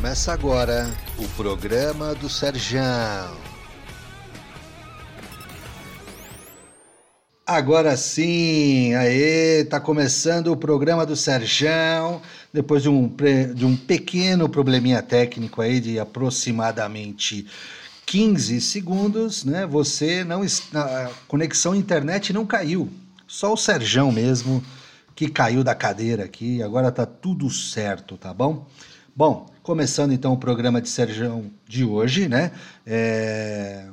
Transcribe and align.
Começa 0.00 0.32
agora 0.32 0.90
o 1.18 1.28
programa 1.36 2.14
do 2.14 2.26
Serjão. 2.26 3.36
Agora 7.46 7.94
sim, 7.98 8.94
aê, 8.94 9.62
tá 9.62 9.78
começando 9.78 10.46
o 10.46 10.56
programa 10.56 11.04
do 11.04 11.14
Serjão, 11.14 12.22
depois 12.50 12.82
de 12.82 12.88
um, 12.88 13.14
de 13.54 13.66
um 13.66 13.76
pequeno 13.76 14.48
probleminha 14.48 15.02
técnico 15.02 15.60
aí 15.60 15.78
de 15.80 16.00
aproximadamente 16.00 17.46
15 18.06 18.58
segundos, 18.62 19.44
né? 19.44 19.66
Você 19.66 20.24
não 20.24 20.40
a 20.42 21.10
conexão 21.28 21.74
internet 21.74 22.32
não 22.32 22.46
caiu, 22.46 22.88
só 23.28 23.52
o 23.52 23.56
Serjão 23.56 24.10
mesmo 24.10 24.64
que 25.14 25.28
caiu 25.28 25.62
da 25.62 25.74
cadeira 25.74 26.24
aqui, 26.24 26.62
agora 26.62 26.90
tá 26.90 27.04
tudo 27.04 27.50
certo, 27.50 28.16
tá 28.16 28.32
bom? 28.32 28.66
Bom, 29.14 29.49
começando 29.62 30.12
então 30.12 30.32
o 30.32 30.36
programa 30.36 30.80
de 30.80 30.88
Serjão 30.88 31.50
de 31.68 31.84
hoje, 31.84 32.28
né? 32.28 32.52
É... 32.86 33.86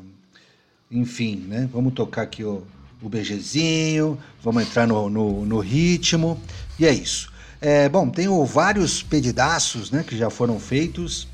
Enfim, 0.89 1.45
né? 1.47 1.69
Vamos 1.71 1.93
tocar 1.93 2.21
aqui 2.21 2.43
o, 2.43 2.63
o 3.01 3.09
BGzinho, 3.09 4.17
vamos 4.41 4.63
entrar 4.63 4.87
no, 4.87 5.09
no, 5.09 5.45
no 5.45 5.59
ritmo, 5.59 6.39
e 6.79 6.85
é 6.85 6.93
isso. 6.93 7.31
É, 7.59 7.89
bom, 7.89 8.07
tenho 8.09 8.43
vários 8.45 9.01
pedidaços 9.01 9.91
né, 9.91 10.03
que 10.07 10.15
já 10.15 10.29
foram 10.29 10.59
feitos 10.59 11.27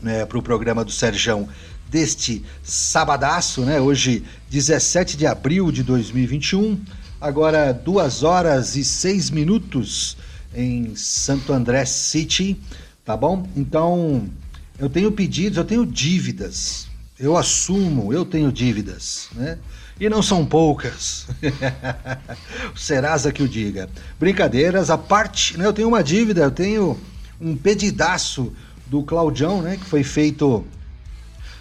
né, 0.00 0.24
para 0.24 0.38
o 0.38 0.42
programa 0.42 0.84
do 0.84 0.92
Serjão 0.92 1.48
deste 1.90 2.44
sabadaço, 2.62 3.62
né? 3.62 3.80
Hoje, 3.80 4.24
17 4.48 5.16
de 5.16 5.26
abril 5.26 5.72
de 5.72 5.82
2021, 5.82 6.80
agora 7.20 7.72
2 7.72 8.22
horas 8.22 8.76
e 8.76 8.84
6 8.84 9.30
minutos 9.30 10.16
em 10.54 10.94
Santo 10.94 11.52
André 11.52 11.84
City 11.84 12.56
tá 13.04 13.16
bom? 13.16 13.46
Então, 13.56 14.28
eu 14.78 14.88
tenho 14.88 15.12
pedidos, 15.12 15.58
eu 15.58 15.64
tenho 15.64 15.84
dívidas. 15.84 16.88
Eu 17.18 17.36
assumo, 17.36 18.12
eu 18.12 18.24
tenho 18.24 18.50
dívidas, 18.50 19.28
né? 19.32 19.58
E 20.00 20.08
não 20.08 20.22
são 20.22 20.46
poucas. 20.46 21.26
o 22.74 22.78
Serasa 22.78 23.30
que 23.30 23.42
o 23.42 23.48
diga. 23.48 23.90
Brincadeiras, 24.18 24.88
a 24.88 24.96
parte, 24.96 25.58
né? 25.58 25.66
Eu 25.66 25.72
tenho 25.72 25.88
uma 25.88 26.02
dívida, 26.02 26.40
eu 26.40 26.50
tenho 26.50 26.98
um 27.38 27.54
pedidaço 27.54 28.52
do 28.86 29.02
Claudião, 29.02 29.60
né? 29.60 29.76
Que 29.76 29.84
foi 29.84 30.02
feito 30.02 30.64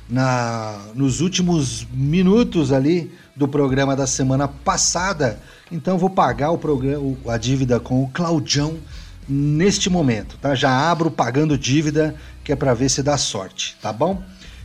na, 0.10 0.82
nos 0.96 1.20
últimos 1.20 1.86
minutos 1.92 2.72
ali 2.72 3.12
do 3.36 3.48
programa 3.48 3.96
da 3.96 4.08
semana 4.08 4.48
passada. 4.48 5.40
Então 5.72 5.98
vou 5.98 6.10
pagar 6.10 6.52
o 6.52 6.58
programa, 6.58 7.18
a 7.28 7.38
dívida 7.38 7.80
com 7.80 8.04
o 8.04 8.10
Claudião 8.10 8.78
neste 9.30 9.90
momento, 9.90 10.38
tá? 10.42 10.56
Já 10.56 10.72
abro 10.90 11.12
pagando 11.12 11.58
dívida, 11.58 12.16
que 12.44 12.52
é 12.52 12.56
para 12.56 12.74
ver 12.74 12.90
se 12.90 13.04
dá 13.04 13.18
sorte, 13.18 13.78
tá 13.82 13.94
bom? 13.94 14.22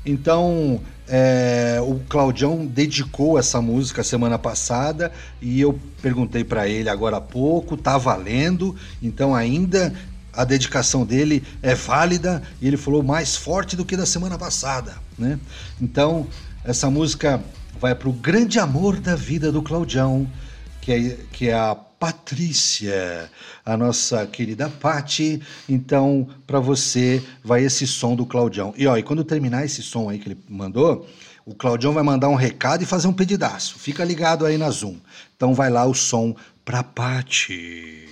Então, 0.07 0.81
é, 1.07 1.79
o 1.83 2.01
Claudião 2.09 2.65
dedicou 2.65 3.39
essa 3.39 3.61
música 3.61 4.03
semana 4.03 4.39
passada 4.39 5.12
e 5.41 5.61
eu 5.61 5.79
perguntei 6.01 6.42
para 6.42 6.67
ele 6.67 6.89
agora 6.89 7.19
há 7.19 7.20
pouco, 7.20 7.77
tá 7.77 7.98
valendo, 7.98 8.75
então 9.03 9.35
ainda 9.35 9.92
a 10.33 10.45
dedicação 10.45 11.05
dele 11.05 11.45
é 11.62 11.75
válida 11.75 12.42
e 12.61 12.67
ele 12.67 12.77
falou 12.77 13.03
mais 13.03 13.37
forte 13.37 13.77
do 13.77 13.85
que 13.85 13.97
da 13.97 14.07
semana 14.07 14.39
passada, 14.39 14.95
né? 15.19 15.39
Então, 15.81 16.27
essa 16.65 16.91
música 16.91 17.42
vai 17.79 17.95
para 17.95 18.09
o 18.09 18.12
grande 18.12 18.59
amor 18.59 18.98
da 18.98 19.15
vida 19.15 19.53
do 19.53 19.62
Claudião, 19.62 20.27
que 20.84 20.92
é, 20.92 21.16
que 21.32 21.48
é 21.48 21.54
a 21.54 21.74
Patrícia, 21.74 23.30
a 23.64 23.77
nossa 23.77 24.27
querida 24.27 24.68
Pati. 24.68 25.40
Então, 25.66 26.28
para 26.46 26.60
você 26.60 27.24
vai 27.42 27.64
esse 27.64 27.86
som 27.86 28.14
do 28.14 28.27
Claudião. 28.27 28.74
E 28.77 28.86
ó, 28.86 28.94
e 28.94 29.02
quando 29.02 29.24
terminar 29.24 29.64
esse 29.64 29.83
som 29.83 30.11
aí 30.11 30.18
que 30.18 30.28
ele 30.28 30.39
mandou, 30.46 31.08
o 31.46 31.55
Claudião 31.55 31.94
vai 31.94 32.02
mandar 32.02 32.28
um 32.28 32.34
recado 32.34 32.83
e 32.83 32.86
fazer 32.86 33.08
um 33.08 33.14
pedidaço. 33.14 33.78
Fica 33.78 34.05
ligado 34.05 34.44
aí 34.44 34.58
na 34.58 34.68
Zoom. 34.68 34.96
Então 35.34 35.55
vai 35.55 35.70
lá 35.70 35.86
o 35.86 35.94
som 35.94 36.36
pra 36.62 36.83
Pati. 36.83 38.04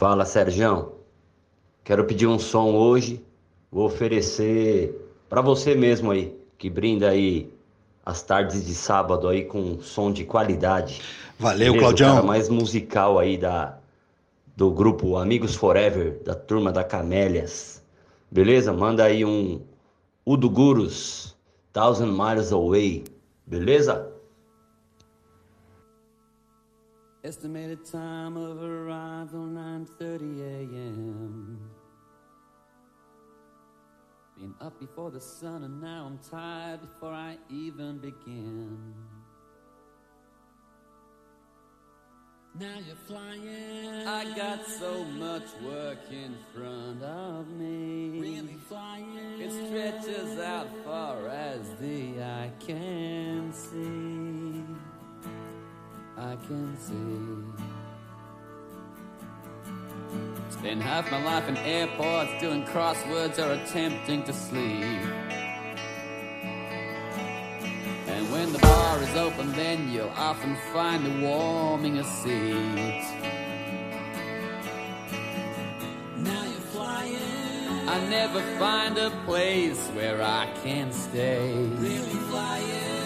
Fala, 0.00 0.24
Serjão. 0.24 0.92
Quero 1.84 2.06
pedir 2.06 2.26
um 2.26 2.38
som 2.38 2.74
hoje. 2.74 3.22
Vou 3.70 3.84
oferecer 3.84 4.98
para 5.28 5.42
você 5.42 5.74
mesmo 5.74 6.10
aí, 6.10 6.34
que 6.56 6.70
brinda 6.70 7.10
aí 7.10 7.52
as 8.02 8.22
tardes 8.22 8.64
de 8.64 8.74
sábado 8.74 9.28
aí 9.28 9.44
com 9.44 9.78
som 9.82 10.10
de 10.10 10.24
qualidade. 10.24 11.02
Valeu, 11.38 11.74
Beleza? 11.74 11.78
Claudião. 11.78 12.12
O 12.12 12.14
cara 12.14 12.26
mais 12.26 12.48
musical 12.48 13.18
aí 13.18 13.36
da, 13.36 13.76
do 14.56 14.70
grupo 14.70 15.18
Amigos 15.18 15.54
Forever, 15.54 16.18
da 16.24 16.34
turma 16.34 16.72
da 16.72 16.82
Camélias. 16.82 17.82
Beleza? 18.30 18.72
Manda 18.72 19.04
aí 19.04 19.22
um 19.22 19.60
Udo 20.24 20.48
Gurus, 20.48 21.36
Thousand 21.74 22.12
Miles 22.12 22.50
Away. 22.52 23.04
Beleza? 23.46 24.09
Estimated 27.22 27.84
time 27.84 28.34
of 28.38 28.62
arrival 28.62 29.40
9:30 29.40 30.40
a.m. 30.40 31.60
Been 34.38 34.54
up 34.58 34.80
before 34.80 35.10
the 35.10 35.20
sun 35.20 35.64
and 35.64 35.82
now 35.82 36.06
I'm 36.06 36.18
tired 36.30 36.80
before 36.80 37.12
I 37.12 37.36
even 37.50 37.98
begin. 37.98 38.94
Now 42.58 42.78
you're 42.86 42.96
flying. 43.06 44.06
I 44.08 44.24
got 44.34 44.66
so 44.66 45.04
much 45.04 45.44
work 45.62 45.98
in 46.10 46.34
front 46.54 47.02
of 47.02 47.48
me. 47.50 48.18
Really 48.18 48.56
flying. 48.66 49.40
It 49.42 49.52
stretches 49.66 50.38
out 50.38 50.68
far 50.86 51.28
as 51.28 51.68
the 51.78 52.22
eye 52.22 52.50
can 52.60 53.52
see. 53.52 54.39
I 56.20 56.36
can 56.46 56.76
see. 56.76 57.16
Spend 60.50 60.82
half 60.82 61.10
my 61.10 61.24
life 61.24 61.48
in 61.48 61.56
airports 61.56 62.30
doing 62.40 62.66
crosswords 62.66 63.38
or 63.38 63.52
attempting 63.52 64.24
to 64.24 64.32
sleep. 64.34 65.00
And 68.06 68.30
when 68.30 68.52
the 68.52 68.58
bar 68.58 69.02
is 69.02 69.16
open, 69.16 69.52
then 69.52 69.90
you'll 69.90 70.10
often 70.10 70.56
find 70.74 71.04
me 71.04 71.26
warming 71.26 71.96
a 71.96 72.04
seat. 72.04 73.02
Now 76.18 76.44
you're 76.44 76.66
flying. 76.74 77.88
I 77.88 78.06
never 78.10 78.42
find 78.58 78.98
a 78.98 79.08
place 79.24 79.88
where 79.94 80.22
I 80.22 80.52
can 80.62 80.92
stay. 80.92 81.54
Really 81.78 82.18
flying. 82.28 82.99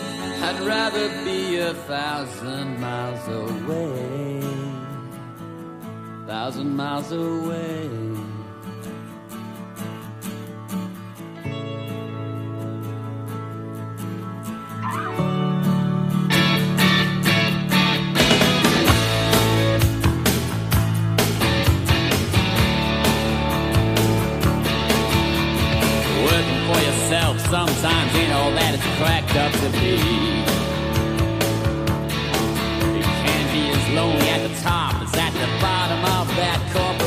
I'd 0.47 0.61
rather 0.61 1.09
be 1.25 1.57
a 1.57 1.73
thousand 1.73 2.79
miles 2.79 3.27
away. 3.29 4.43
Thousand 6.27 6.77
miles 6.77 7.11
away. 7.13 7.89
Sometimes 27.55 28.13
ain't 28.17 28.33
all 28.33 28.51
that 28.51 28.75
it's 28.75 28.83
cracked 28.99 29.37
up 29.37 29.53
to 29.63 29.69
be. 29.79 29.95
It 32.99 33.07
can 33.23 33.45
be 33.55 33.63
as 33.71 33.87
lonely 33.95 34.29
at 34.29 34.43
the 34.49 34.55
top 34.61 34.95
as 35.01 35.15
at 35.15 35.33
the 35.39 35.47
bottom 35.63 36.03
of 36.19 36.27
that 36.35 36.59
corporate 36.75 37.04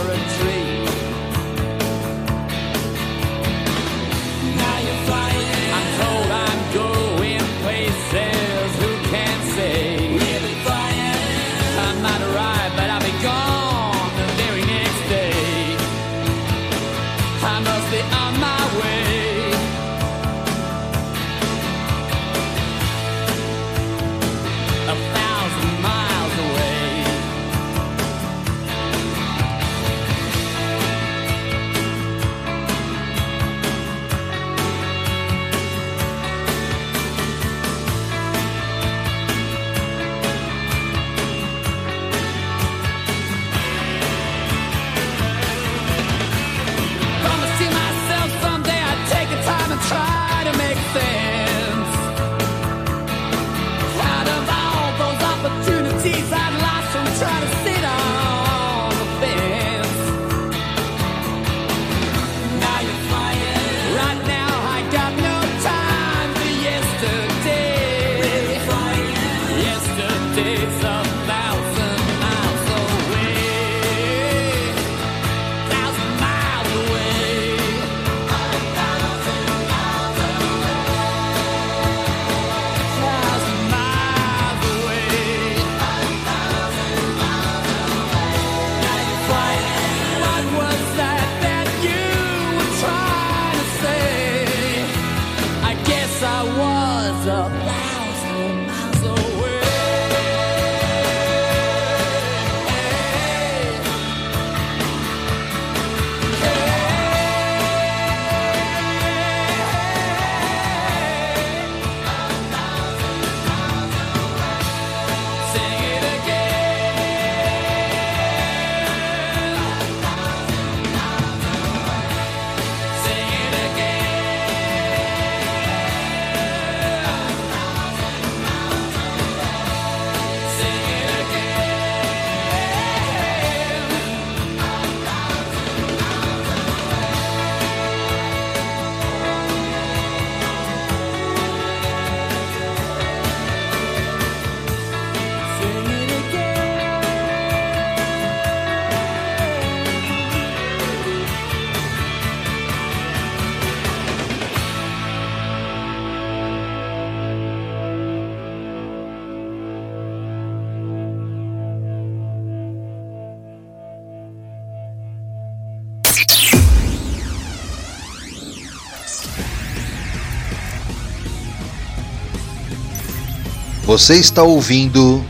Você 173.97 174.17
está 174.17 174.43
ouvindo 174.43 175.25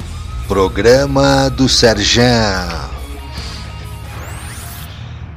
Programa 0.46 1.50
do 1.50 1.70
Serjão. 1.70 2.26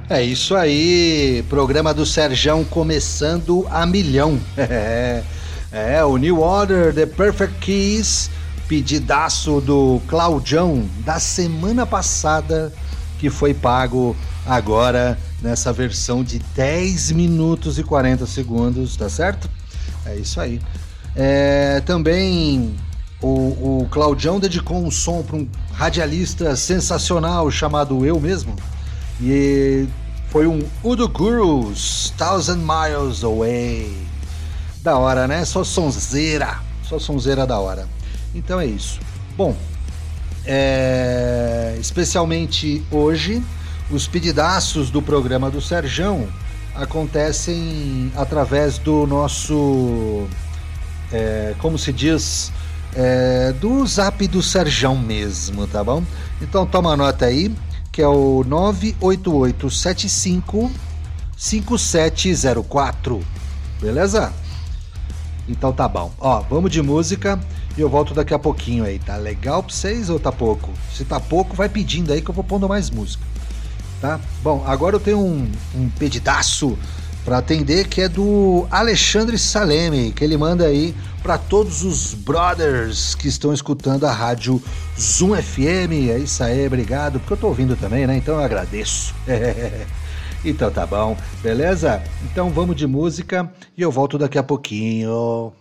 É 0.08 0.20
isso 0.20 0.56
aí, 0.56 1.44
programa 1.48 1.94
do 1.94 2.04
Serjão 2.04 2.64
começando 2.64 3.64
a 3.70 3.86
milhão. 3.86 4.36
É, 4.58 5.22
é, 5.70 6.04
o 6.04 6.16
New 6.16 6.40
Order, 6.40 6.92
The 6.92 7.06
Perfect 7.06 7.54
Keys, 7.60 8.30
pedidaço 8.66 9.60
do 9.60 10.02
Claudião 10.08 10.84
da 11.04 11.20
semana 11.20 11.86
passada, 11.86 12.72
que 13.20 13.30
foi 13.30 13.54
pago 13.54 14.16
agora 14.44 15.16
nessa 15.40 15.72
versão 15.72 16.24
de 16.24 16.40
10 16.56 17.12
minutos 17.12 17.78
e 17.78 17.84
40 17.84 18.26
segundos, 18.26 18.96
tá 18.96 19.08
certo? 19.08 19.48
É 20.04 20.16
isso 20.16 20.40
aí. 20.40 20.60
É, 21.14 21.80
também 21.86 22.74
o, 23.22 23.82
o 23.82 23.88
Claudião 23.90 24.40
dedicou 24.40 24.84
um 24.84 24.90
som 24.90 25.22
para 25.22 25.36
um 25.36 25.48
radialista 25.72 26.56
sensacional 26.56 27.50
chamado 27.50 28.04
Eu 28.04 28.18
Mesmo. 28.18 28.56
E 29.20 29.86
foi 30.30 30.46
um 30.46 30.64
Udo 30.82 31.08
Gurus, 31.08 32.12
Thousand 32.16 32.58
Miles 32.58 33.22
Away. 33.22 33.94
Da 34.82 34.96
hora, 34.96 35.28
né? 35.28 35.44
Só 35.44 35.62
sonzeira. 35.62 36.58
Só 36.82 36.98
sonzeira 36.98 37.46
da 37.46 37.58
hora. 37.58 37.86
Então 38.34 38.58
é 38.60 38.66
isso. 38.66 39.00
Bom, 39.36 39.54
é... 40.46 41.76
especialmente 41.78 42.82
hoje, 42.90 43.42
os 43.90 44.06
pedidaços 44.06 44.90
do 44.90 45.02
programa 45.02 45.50
do 45.50 45.60
Serjão 45.60 46.26
acontecem 46.74 48.10
através 48.16 48.78
do 48.78 49.06
nosso. 49.06 50.26
É, 51.12 51.54
como 51.58 51.76
se 51.76 51.92
diz? 51.92 52.52
É, 52.94 53.52
do 53.60 53.86
zap 53.86 54.26
do 54.26 54.42
Serjão 54.42 54.96
mesmo, 54.96 55.66
tá 55.66 55.84
bom? 55.84 56.02
Então 56.42 56.66
toma 56.66 56.96
nota 56.96 57.26
aí 57.26 57.54
que 57.92 58.02
é 58.02 58.08
o 58.08 58.42
98875 58.44 60.70
5704. 61.36 63.20
Beleza? 63.80 64.32
Então 65.48 65.72
tá 65.72 65.88
bom. 65.88 66.12
Ó, 66.18 66.40
vamos 66.40 66.70
de 66.70 66.82
música 66.82 67.40
e 67.76 67.80
eu 67.80 67.88
volto 67.88 68.14
daqui 68.14 68.32
a 68.32 68.38
pouquinho 68.38 68.84
aí. 68.84 68.96
Tá 68.98 69.16
legal 69.16 69.62
pra 69.62 69.74
vocês 69.74 70.10
ou 70.10 70.20
tá 70.20 70.30
pouco? 70.30 70.70
Se 70.92 71.04
tá 71.04 71.18
pouco, 71.18 71.56
vai 71.56 71.68
pedindo 71.68 72.12
aí 72.12 72.22
que 72.22 72.30
eu 72.30 72.34
vou 72.34 72.44
pondo 72.44 72.68
mais 72.68 72.90
música. 72.90 73.24
Tá? 74.00 74.20
Bom, 74.42 74.62
agora 74.66 74.96
eu 74.96 75.00
tenho 75.00 75.18
um, 75.18 75.50
um 75.74 75.90
pedidaço 75.90 76.78
para 77.24 77.38
atender 77.38 77.88
que 77.88 78.02
é 78.02 78.08
do 78.08 78.66
Alexandre 78.70 79.38
Saleme, 79.38 80.12
que 80.12 80.24
ele 80.24 80.36
manda 80.36 80.66
aí 80.66 80.94
para 81.22 81.36
todos 81.36 81.82
os 81.82 82.14
brothers 82.14 83.14
que 83.14 83.28
estão 83.28 83.52
escutando 83.52 84.04
a 84.04 84.12
rádio 84.12 84.62
Zoom 84.98 85.36
FM. 85.36 86.10
É 86.10 86.18
isso 86.18 86.42
aí, 86.42 86.66
obrigado, 86.66 87.20
porque 87.20 87.34
eu 87.34 87.36
tô 87.36 87.48
ouvindo 87.48 87.76
também, 87.76 88.06
né? 88.06 88.16
Então 88.16 88.34
eu 88.34 88.40
agradeço. 88.40 89.14
então 90.44 90.70
tá 90.70 90.86
bom, 90.86 91.16
beleza? 91.42 92.02
Então 92.24 92.50
vamos 92.50 92.76
de 92.76 92.86
música 92.86 93.52
e 93.76 93.82
eu 93.82 93.90
volto 93.90 94.16
daqui 94.16 94.38
a 94.38 94.42
pouquinho. 94.42 95.52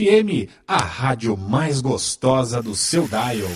FM, 0.00 0.48
a 0.66 0.78
rádio 0.78 1.36
mais 1.36 1.82
gostosa 1.82 2.62
do 2.62 2.74
seu 2.74 3.06
dial. 3.06 3.50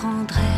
prendrai 0.00 0.57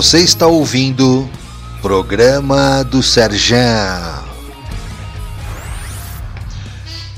Você 0.00 0.20
está 0.20 0.46
ouvindo 0.46 1.28
Programa 1.82 2.82
do 2.82 3.02
Serjão. 3.02 4.24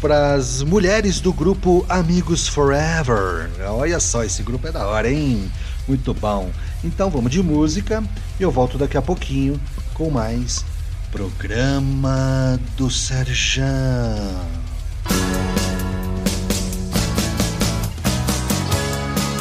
para 0.00 0.32
as 0.34 0.62
mulheres 0.62 1.20
do 1.20 1.30
grupo 1.30 1.84
Amigos 1.90 2.48
Forever. 2.48 3.50
Olha 3.68 4.00
só, 4.00 4.24
esse 4.24 4.42
grupo 4.42 4.66
é 4.66 4.72
da 4.72 4.86
hora, 4.86 5.10
hein? 5.10 5.52
Muito 5.86 6.14
bom. 6.14 6.50
Então 6.82 7.10
vamos 7.10 7.30
de 7.30 7.42
música 7.42 8.02
e 8.40 8.42
eu 8.42 8.50
volto 8.50 8.78
daqui 8.78 8.96
a 8.96 9.02
pouquinho 9.02 9.60
com 9.96 10.10
mais 10.10 10.62
Programa 11.10 12.60
do 12.76 12.90
Serjão. 12.90 13.64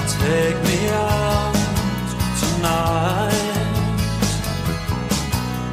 Take 0.07 0.57
me 0.63 0.89
out 0.91 1.53
tonight. 2.39 3.35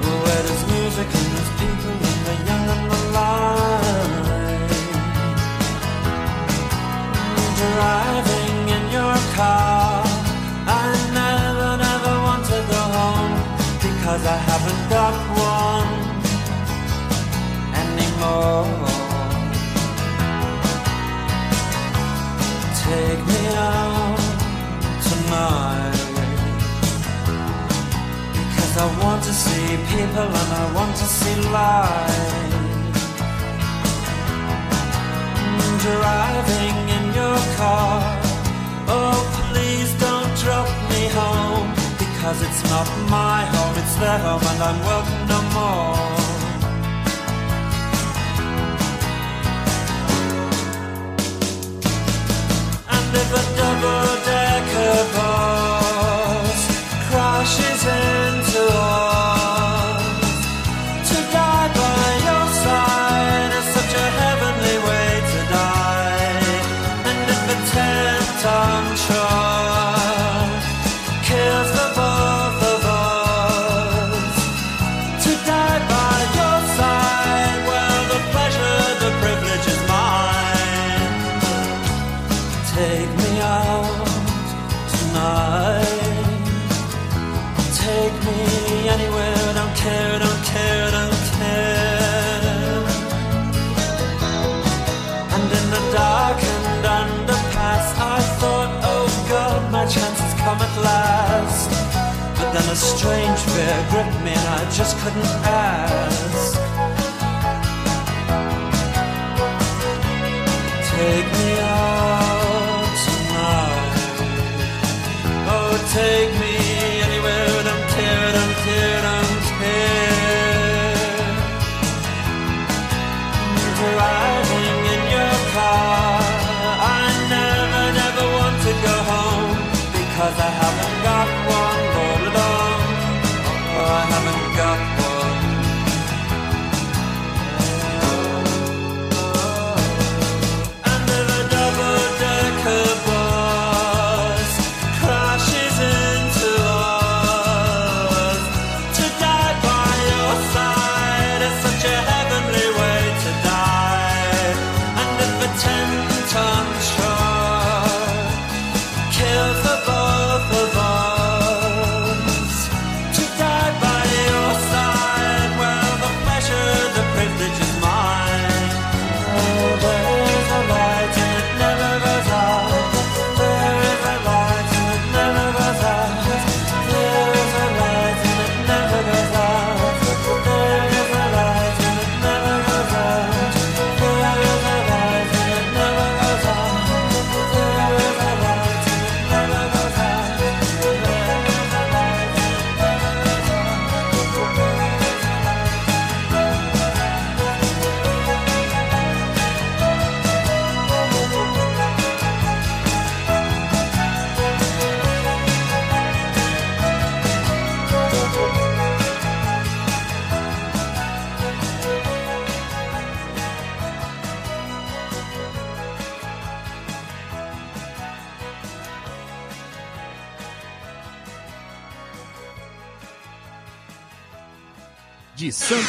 Where 0.02 0.42
there's 0.42 0.64
music 0.66 1.08
and 1.14 1.28
there's 1.32 1.50
people 1.60 1.94
the 2.24 2.34
young 2.48 2.66
and 2.74 2.84
the 2.90 3.00
light. 3.12 4.70
Driving 7.56 8.68
in 8.68 8.84
your 8.90 9.16
car 9.36 9.91
Because 14.22 14.38
I 14.38 14.42
haven't 14.52 14.88
got 14.88 15.14
one 15.50 15.92
anymore. 17.82 18.70
Take 22.84 23.22
me 23.26 23.42
out 23.56 24.18
tonight 25.08 26.02
Because 28.32 28.74
I 28.76 28.86
want 29.02 29.24
to 29.24 29.32
see 29.32 29.76
people 29.90 30.28
and 30.40 30.50
I 30.62 30.72
want 30.72 30.94
to 30.96 31.04
see 31.04 31.36
life. 31.50 32.52
Driving 35.82 36.78
in 36.96 37.04
your 37.20 37.38
car. 37.56 38.20
Oh 38.86 39.18
please 39.50 39.92
don't 39.98 40.32
drop 40.38 40.68
me 40.90 41.08
home 41.08 41.81
Because 42.22 42.40
it's 42.42 42.62
not 42.70 42.86
my 43.10 43.44
home, 43.46 43.76
it's 43.78 43.96
their 43.96 44.16
home 44.16 44.40
and 44.42 44.62
I'm 44.62 44.78
welcome 44.86 45.26
no 45.26 45.42
more 45.58 46.31
and 105.04 105.16
I 105.44 105.91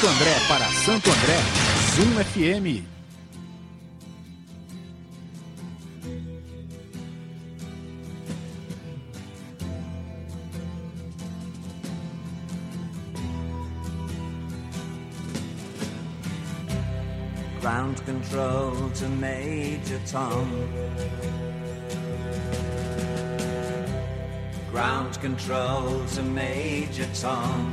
Santo 0.04 0.16
André 0.18 0.36
para 0.49 0.70
Santo 0.70 1.10
André, 1.12 1.38
Zoom 1.95 2.20
FM. 2.20 2.84
Ground 17.62 18.06
control 18.06 18.89
to 18.95 19.08
Major 19.08 19.99
Tom. 20.06 20.49
Ground 24.70 25.18
control 25.22 26.06
to 26.14 26.24
Major 26.24 27.08
Tom. 27.14 27.72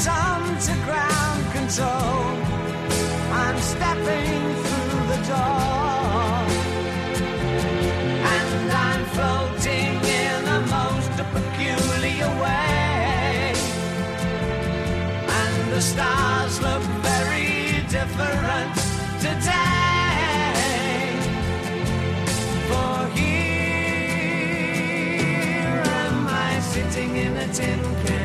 Major 0.00 0.10
Tom 0.10 0.58
to 0.58 0.72
ground 0.84 1.52
control. 1.52 2.24
I'm 3.32 3.58
stepping 3.58 4.54
through 4.64 5.06
the 5.12 5.20
door. 5.28 6.44
And 8.34 8.72
I'm 8.72 9.04
floating 9.14 9.94
in 10.24 10.48
a 10.48 10.60
most 10.76 11.16
peculiar 11.34 12.30
way. 12.42 13.52
And 15.38 15.72
the 15.72 15.80
stars 15.80 16.60
look 16.62 16.82
very 17.02 17.84
different 17.88 18.74
today. 19.20 20.60
For 22.68 22.96
here 23.18 23.42
am 26.00 26.26
I 26.26 26.60
sitting 26.60 27.16
in 27.16 27.36
a 27.36 27.48
tin 27.52 27.80
can. 28.04 28.19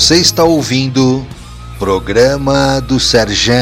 Você 0.00 0.16
está 0.16 0.44
ouvindo 0.44 1.26
Programa 1.78 2.80
do 2.80 2.98
Serjão. 2.98 3.54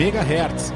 87,5 0.00 0.69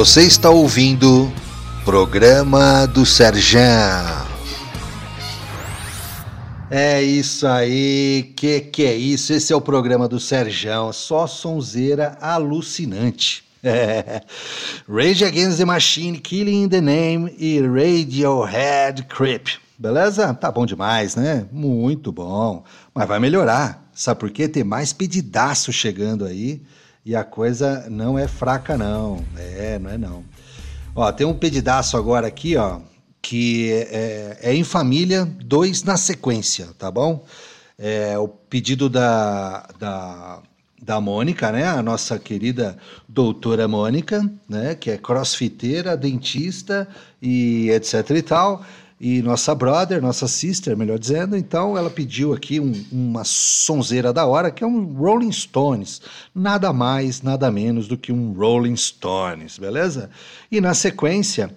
Você 0.00 0.22
está 0.22 0.48
ouvindo 0.48 1.30
Programa 1.84 2.86
do 2.86 3.04
Serjão. 3.04 3.60
É 6.70 7.02
isso 7.02 7.46
aí, 7.46 8.32
que 8.34 8.60
que 8.60 8.82
é 8.86 8.94
isso? 8.94 9.30
Esse 9.34 9.52
é 9.52 9.56
o 9.56 9.60
programa 9.60 10.08
do 10.08 10.18
Serjão, 10.18 10.90
só 10.90 11.26
sonzeira 11.26 12.16
alucinante. 12.18 13.44
É. 13.62 14.22
Rage 14.88 15.22
Against 15.22 15.58
the 15.58 15.66
Machine, 15.66 16.18
Killing 16.18 16.62
in 16.62 16.68
the 16.70 16.80
Name 16.80 17.36
e 17.38 17.60
Radiohead 17.60 19.02
Creep. 19.02 19.48
Beleza? 19.78 20.32
Tá 20.32 20.50
bom 20.50 20.64
demais, 20.64 21.14
né? 21.14 21.44
Muito 21.52 22.10
bom. 22.10 22.64
Mas 22.94 23.06
vai 23.06 23.20
melhorar. 23.20 23.86
Sabe 23.92 24.18
por 24.18 24.30
quê? 24.30 24.48
Tem 24.48 24.64
mais 24.64 24.94
pedidaço 24.94 25.70
chegando 25.70 26.24
aí. 26.24 26.62
E 27.04 27.16
a 27.16 27.24
coisa 27.24 27.86
não 27.88 28.18
é 28.18 28.28
fraca, 28.28 28.76
não. 28.76 29.24
É, 29.36 29.78
não 29.78 29.90
é 29.90 29.98
não. 29.98 30.24
Ó, 30.94 31.10
tem 31.12 31.26
um 31.26 31.34
pedidaço 31.34 31.96
agora 31.96 32.26
aqui, 32.26 32.56
ó, 32.56 32.80
que 33.22 33.70
é, 33.90 34.38
é 34.42 34.54
em 34.54 34.64
família, 34.64 35.24
dois 35.24 35.82
na 35.82 35.96
sequência, 35.96 36.68
tá 36.78 36.90
bom? 36.90 37.24
É 37.78 38.18
o 38.18 38.28
pedido 38.28 38.88
da, 38.90 39.66
da, 39.78 40.42
da 40.82 41.00
Mônica, 41.00 41.50
né? 41.50 41.66
A 41.66 41.82
nossa 41.82 42.18
querida 42.18 42.76
doutora 43.08 43.66
Mônica, 43.66 44.28
né? 44.48 44.74
Que 44.74 44.90
é 44.90 44.98
crossfiteira, 44.98 45.96
dentista 45.96 46.86
e 47.22 47.70
etc 47.70 48.10
e 48.10 48.22
tal. 48.22 48.64
E 49.00 49.22
nossa 49.22 49.54
brother, 49.54 50.02
nossa 50.02 50.28
sister, 50.28 50.76
melhor 50.76 50.98
dizendo. 50.98 51.34
Então 51.34 51.78
ela 51.78 51.88
pediu 51.88 52.34
aqui 52.34 52.60
um, 52.60 52.72
uma 52.92 53.24
sonzeira 53.24 54.12
da 54.12 54.26
hora, 54.26 54.50
que 54.50 54.62
é 54.62 54.66
um 54.66 54.84
Rolling 54.92 55.32
Stones. 55.32 56.02
Nada 56.34 56.70
mais, 56.70 57.22
nada 57.22 57.50
menos 57.50 57.88
do 57.88 57.96
que 57.96 58.12
um 58.12 58.34
Rolling 58.34 58.76
Stones, 58.76 59.58
beleza? 59.58 60.10
E 60.52 60.60
na 60.60 60.74
sequência 60.74 61.50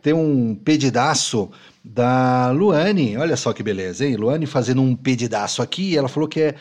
tem 0.00 0.14
um 0.14 0.54
pedidaço 0.54 1.50
da 1.84 2.50
Luane. 2.50 3.16
Olha 3.18 3.36
só 3.36 3.52
que 3.52 3.62
beleza, 3.62 4.06
hein? 4.06 4.16
Luane 4.16 4.46
fazendo 4.46 4.80
um 4.80 4.96
pedidaço 4.96 5.60
aqui. 5.60 5.98
Ela 5.98 6.08
falou 6.08 6.26
que 6.26 6.40
é 6.40 6.54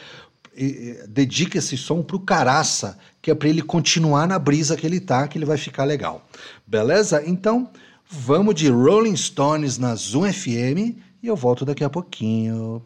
dedica 1.10 1.58
esse 1.58 1.78
som 1.78 2.02
pro 2.02 2.20
Caraça, 2.20 2.98
que 3.22 3.30
é 3.30 3.36
para 3.36 3.50
ele 3.50 3.62
continuar 3.62 4.28
na 4.28 4.40
brisa 4.40 4.78
que 4.78 4.86
ele 4.86 5.00
tá, 5.00 5.28
que 5.28 5.38
ele 5.38 5.46
vai 5.46 5.58
ficar 5.58 5.84
legal. 5.84 6.26
Beleza? 6.66 7.22
Então, 7.26 7.70
vamos 8.10 8.56
de 8.56 8.70
Rolling 8.70 9.16
Stones 9.16 9.78
na 9.78 9.96
Zoom 9.96 10.32
FM 10.32 10.98
e 11.22 11.28
eu 11.28 11.36
volto 11.36 11.66
daqui 11.66 11.84
a 11.84 11.90
pouquinho. 11.90 12.82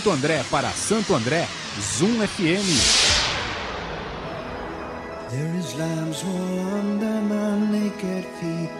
Santo 0.00 0.12
André 0.12 0.42
para 0.50 0.72
Santo 0.72 1.14
André, 1.14 1.46
Zoom 1.78 2.22
FM. 2.22 2.64
There 5.28 5.54
is 5.58 5.74
lamb's 5.74 6.24
wool 6.24 6.74
under 6.80 7.20
my 7.20 7.58
naked 7.70 8.24
feet. 8.40 8.70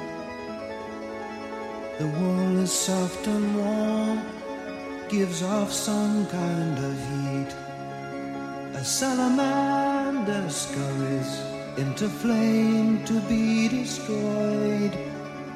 The 1.98 2.06
wool 2.06 2.62
is 2.62 2.72
soft 2.72 3.26
and 3.26 3.54
warm, 3.54 4.22
gives 5.10 5.42
off 5.42 5.70
some 5.70 6.24
kind 6.28 6.78
of 6.78 6.94
heat. 7.10 7.54
A 8.80 8.82
salamander 8.82 10.48
scurries 10.48 11.38
into 11.76 12.08
flame 12.08 13.04
to 13.04 13.20
be 13.28 13.68
destroyed. 13.68 14.96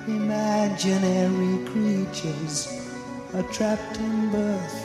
Imaginary 0.08 1.64
creatures 1.72 2.68
are 3.32 3.44
trapped 3.44 3.96
in 3.96 4.30
birth 4.30 4.83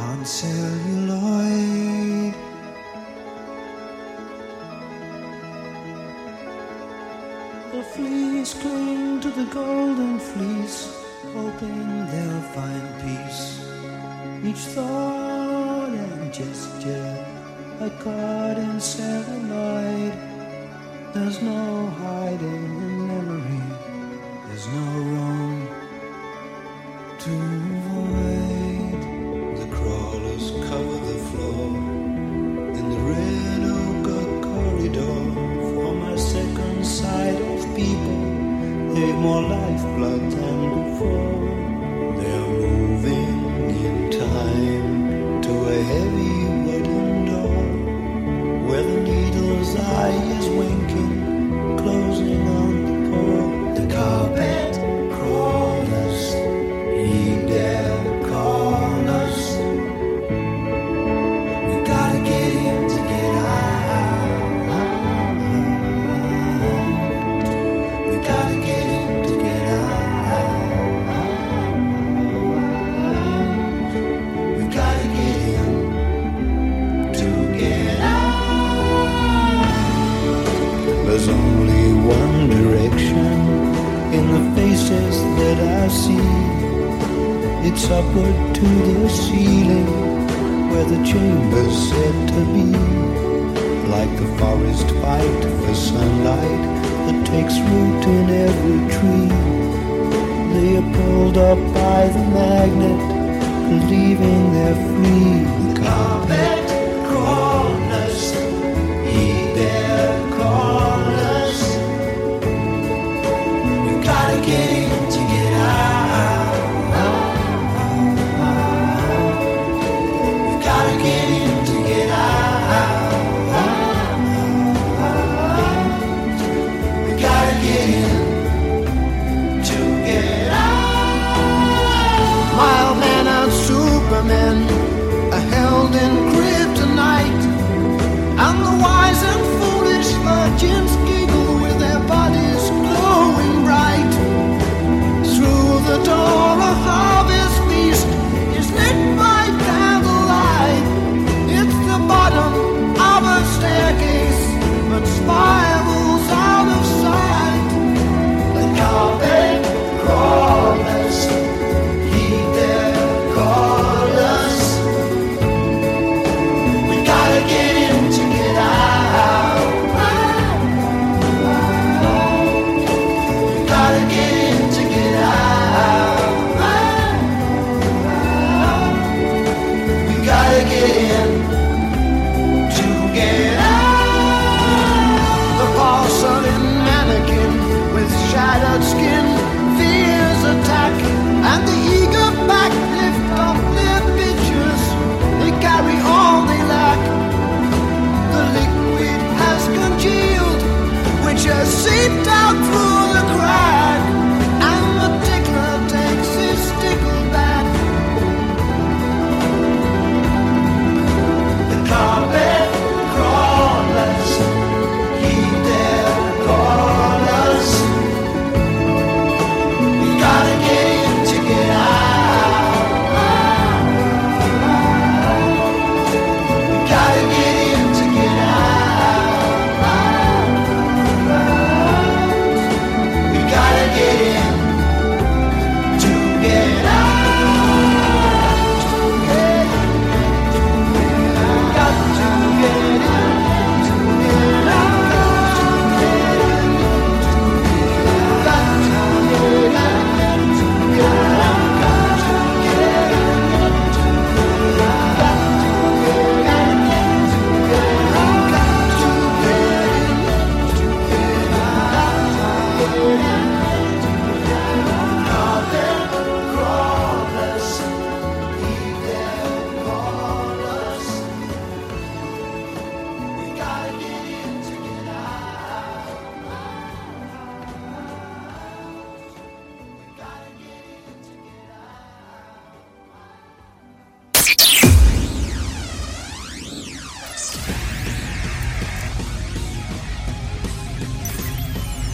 on 0.00 0.24
celluloid. 0.24 1.90
The 7.72 7.82
fleas 7.94 8.54
cling 8.54 9.20
to 9.20 9.30
the 9.30 9.44
golden 9.44 10.18
fleece, 10.18 10.78
hoping 11.34 12.06
they'll 12.10 12.46
find 12.56 12.86
peace. 13.02 13.42
Each 14.42 14.64
thought 14.74 15.92
and 16.04 16.32
gesture 16.32 17.26
a 17.80 17.90
card 18.02 18.58
in 18.58 18.80
celluloid. 18.80 20.14
There's 21.14 21.42
no 21.42 21.86
hiding 22.02 22.64
in 22.84 23.08
memory, 23.08 23.62
there's 24.46 24.66
no 24.68 24.86
room 25.12 25.68
to 27.18 27.79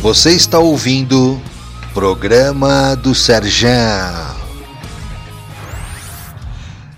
Você 0.06 0.30
está 0.30 0.60
ouvindo 0.60 1.36
Programa 1.92 2.94
do 2.94 3.12
Serjão. 3.12 4.36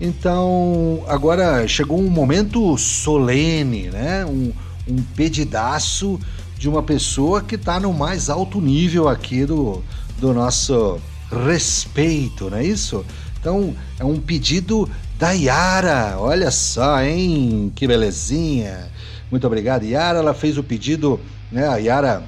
Então, 0.00 1.02
agora 1.08 1.66
chegou 1.66 1.98
um 1.98 2.10
momento 2.10 2.76
solene, 2.76 3.90
né? 3.90 4.24
Um, 4.24 4.52
um 4.86 5.02
pedidaço 5.16 6.20
de 6.58 6.68
uma 6.68 6.82
pessoa 6.82 7.42
que 7.42 7.54
está 7.54 7.80
no 7.80 7.92
mais 7.92 8.28
alto 8.28 8.60
nível 8.60 9.08
aqui 9.08 9.46
do, 9.46 9.82
do 10.18 10.34
nosso 10.34 11.00
respeito, 11.46 12.50
não 12.50 12.58
é 12.58 12.64
isso? 12.64 13.04
Então, 13.40 13.74
é 13.98 14.04
um 14.04 14.20
pedido 14.20 14.88
da 15.18 15.32
Yara. 15.32 16.16
Olha 16.18 16.50
só, 16.50 17.02
hein? 17.02 17.72
Que 17.74 17.86
belezinha. 17.86 18.89
Muito 19.30 19.46
obrigado, 19.46 19.84
Yara. 19.84 20.18
Ela 20.18 20.34
fez 20.34 20.58
o 20.58 20.62
pedido, 20.62 21.20
né? 21.50 21.68
A 21.68 21.76
Yara 21.76 22.22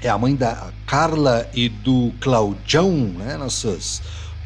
é 0.00 0.08
a 0.08 0.16
mãe 0.16 0.34
da 0.34 0.70
Carla 0.86 1.48
e 1.54 1.68
do 1.68 2.12
Claudião, 2.20 2.90
né? 2.90 3.36
Nossos 3.36 4.02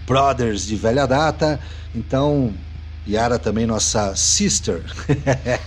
brothers 0.06 0.66
de 0.66 0.74
velha 0.76 1.06
data. 1.06 1.60
Então, 1.94 2.52
Yara 3.08 3.38
também 3.38 3.66
nossa 3.66 4.14
sister. 4.16 4.82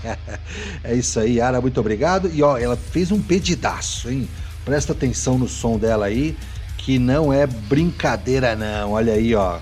é 0.83 0.93
isso 0.93 1.19
aí, 1.19 1.37
Yara, 1.37 1.61
muito 1.61 1.79
obrigado. 1.79 2.29
E 2.33 2.43
ó, 2.43 2.57
ela 2.57 2.75
fez 2.75 3.11
um 3.11 3.21
pedidaço, 3.21 4.09
hein? 4.09 4.27
Presta 4.65 4.93
atenção 4.93 5.37
no 5.37 5.47
som 5.47 5.77
dela 5.77 6.05
aí, 6.05 6.37
que 6.77 6.99
não 6.99 7.33
é 7.33 7.47
brincadeira 7.47 8.55
não. 8.55 8.91
Olha 8.91 9.13
aí, 9.13 9.33
ó. 9.33 9.59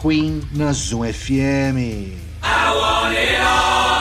Queen 0.00 0.42
na 0.52 0.72
Zoom 0.72 1.02
FM. 1.12 2.14
I 2.40 2.70
want 2.72 3.16
it 3.16 3.36
all. 3.36 3.97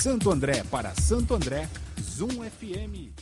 Santo 0.00 0.32
André 0.32 0.64
para 0.70 0.94
Santo 0.94 1.34
André, 1.34 1.68
Zoom 2.00 2.42
FM. 2.42 3.12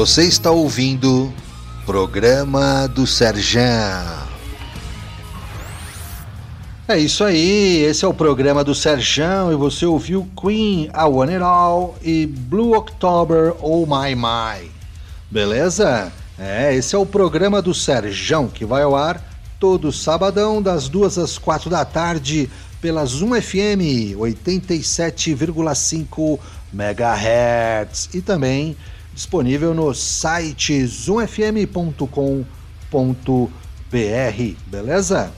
Você 0.00 0.24
está 0.24 0.50
ouvindo 0.50 1.30
Programa 1.84 2.88
do 2.88 3.06
Serjão. 3.06 3.60
É 6.88 6.98
isso 6.98 7.22
aí, 7.22 7.84
esse 7.84 8.06
é 8.06 8.08
o 8.08 8.14
programa 8.14 8.64
do 8.64 8.74
Serjão 8.74 9.52
e 9.52 9.56
você 9.56 9.84
ouviu 9.84 10.26
Queen, 10.40 10.88
A 10.94 11.06
One 11.06 11.34
It 11.34 11.44
All 11.44 11.98
e 12.00 12.24
Blue 12.24 12.74
October, 12.74 13.52
Oh 13.60 13.84
My 13.84 14.14
My. 14.14 14.70
Beleza? 15.30 16.10
É, 16.38 16.74
esse 16.74 16.96
é 16.96 16.98
o 16.98 17.04
programa 17.04 17.60
do 17.60 17.74
Serjão 17.74 18.48
que 18.48 18.64
vai 18.64 18.84
ao 18.84 18.96
ar 18.96 19.22
todo 19.58 19.92
sabadão 19.92 20.62
das 20.62 20.88
duas 20.88 21.18
às 21.18 21.36
quatro 21.36 21.68
da 21.68 21.84
tarde 21.84 22.48
pela 22.80 23.04
Zoom 23.04 23.38
FM 23.38 24.16
87,5 24.16 26.38
MHz 26.72 28.08
e 28.14 28.22
também 28.22 28.74
disponível 29.12 29.74
no 29.74 29.92
site 29.94 30.86
zoomfm.com.br, 30.86 32.14
beleza? 34.66 35.32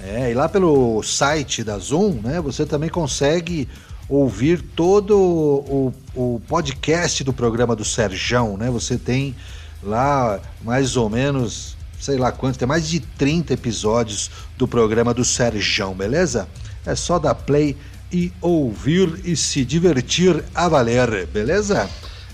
É, 0.00 0.30
e 0.30 0.34
lá 0.34 0.48
pelo 0.48 1.02
site 1.02 1.62
da 1.62 1.78
Zoom, 1.78 2.20
né, 2.22 2.40
você 2.40 2.66
também 2.66 2.90
consegue 2.90 3.68
ouvir 4.08 4.60
todo 4.60 5.16
o, 5.16 5.94
o 6.14 6.40
podcast 6.48 7.22
do 7.22 7.32
programa 7.32 7.76
do 7.76 7.84
Serjão, 7.84 8.56
né? 8.56 8.68
Você 8.68 8.98
tem 8.98 9.34
lá 9.82 10.40
mais 10.62 10.96
ou 10.96 11.08
menos, 11.08 11.76
sei 12.00 12.18
lá 12.18 12.32
quanto, 12.32 12.58
tem 12.58 12.68
mais 12.68 12.88
de 12.88 13.00
30 13.00 13.54
episódios 13.54 14.30
do 14.58 14.66
programa 14.66 15.14
do 15.14 15.24
Serjão, 15.24 15.94
beleza? 15.94 16.48
É 16.84 16.94
só 16.94 17.18
dar 17.18 17.34
play 17.34 17.76
e 18.12 18.32
ouvir 18.40 19.20
e 19.24 19.36
se 19.36 19.64
divertir 19.64 20.44
a 20.54 20.68
valer, 20.68 21.26
beleza? 21.28 21.88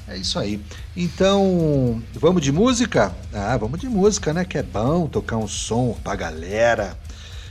É 0.09 0.16
isso 0.16 0.39
aí. 0.39 0.59
Então, 0.97 2.02
vamos 2.14 2.40
de 2.40 2.51
música? 2.51 3.14
Ah, 3.32 3.59
vamos 3.59 3.78
de 3.78 3.89
música, 3.89 4.32
né? 4.32 4.43
Que 4.43 4.56
é 4.56 4.62
bom 4.62 5.06
tocar 5.06 5.36
um 5.36 5.47
som 5.47 5.94
pra 6.02 6.16
galera. 6.16 6.98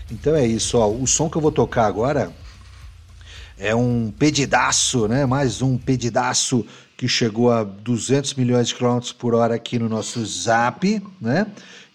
Então 0.09 0.35
é 0.35 0.45
isso, 0.45 0.77
ó. 0.77 0.89
O 0.89 1.05
som 1.05 1.29
que 1.29 1.38
eu 1.38 1.41
vou 1.41 1.51
tocar 1.51 1.85
agora 1.85 2.34
é 3.59 3.75
um 3.75 4.11
pedidaço, 4.17 5.07
né? 5.07 5.23
Mais 5.27 5.61
um 5.61 5.77
pedidaço 5.77 6.65
que 6.97 7.07
chegou 7.07 7.51
a 7.51 7.63
200 7.63 8.34
milhões 8.34 8.69
de 8.69 8.75
quilômetros 8.75 9.13
por 9.13 9.35
hora 9.35 9.53
aqui 9.53 9.77
no 9.77 9.88
nosso 9.88 10.25
Zap, 10.25 11.03
né? 11.21 11.45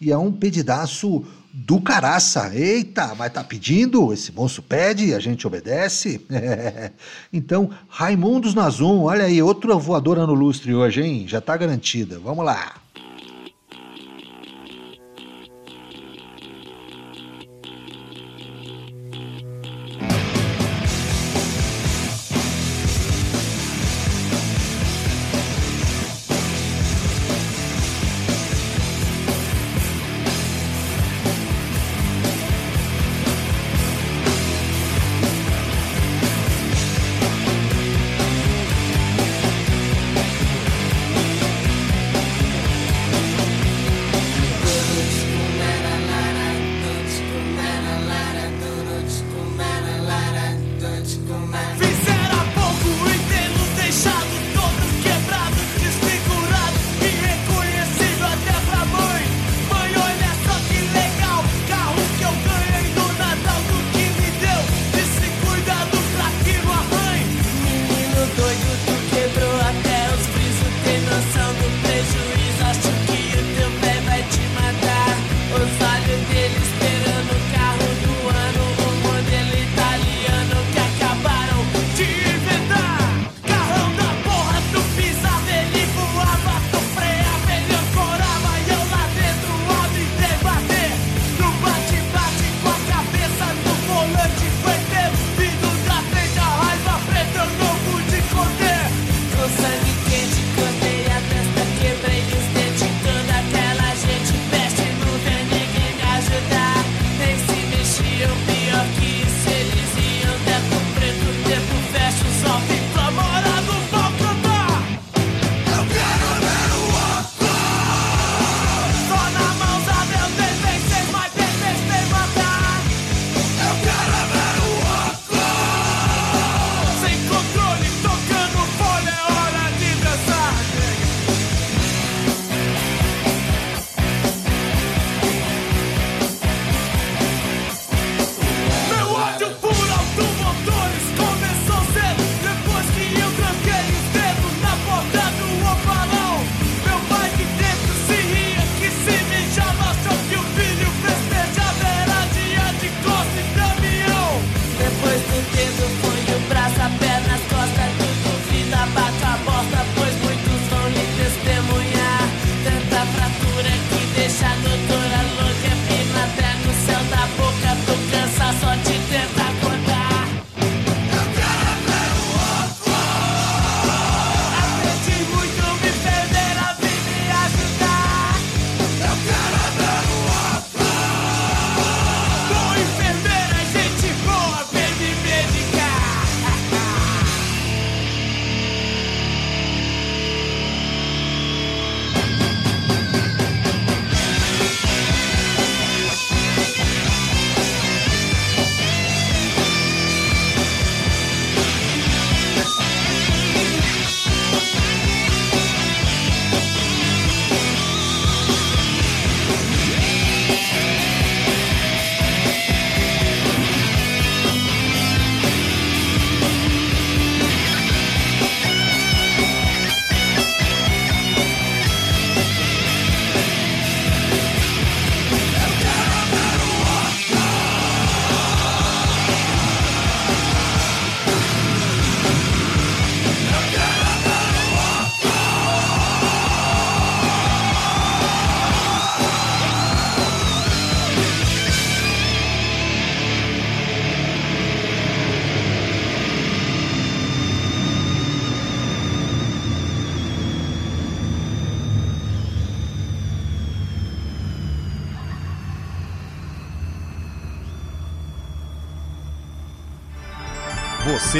E 0.00 0.12
é 0.12 0.16
um 0.16 0.30
pedidaço 0.30 1.24
do 1.66 1.80
caraça. 1.80 2.50
Eita, 2.54 3.14
mas 3.14 3.32
tá 3.32 3.42
pedindo? 3.44 4.12
Esse 4.12 4.32
monstro 4.32 4.62
pede, 4.62 5.14
a 5.14 5.20
gente 5.20 5.46
obedece. 5.46 6.24
então, 7.32 7.70
Raimundos 7.88 8.54
na 8.54 8.68
Zoom, 8.68 9.02
olha 9.02 9.24
aí, 9.24 9.42
outra 9.42 9.74
voadora 9.76 10.26
no 10.26 10.34
lustre 10.34 10.74
hoje, 10.74 11.02
hein? 11.02 11.24
Já 11.28 11.40
tá 11.40 11.56
garantida. 11.56 12.18
Vamos 12.18 12.44
lá. 12.44 12.81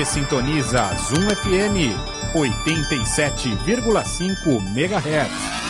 Sintoniza 0.04 0.96
Zoom 0.96 1.30
FM 1.30 1.76
87,5 2.34 4.60
MHz. 4.74 5.61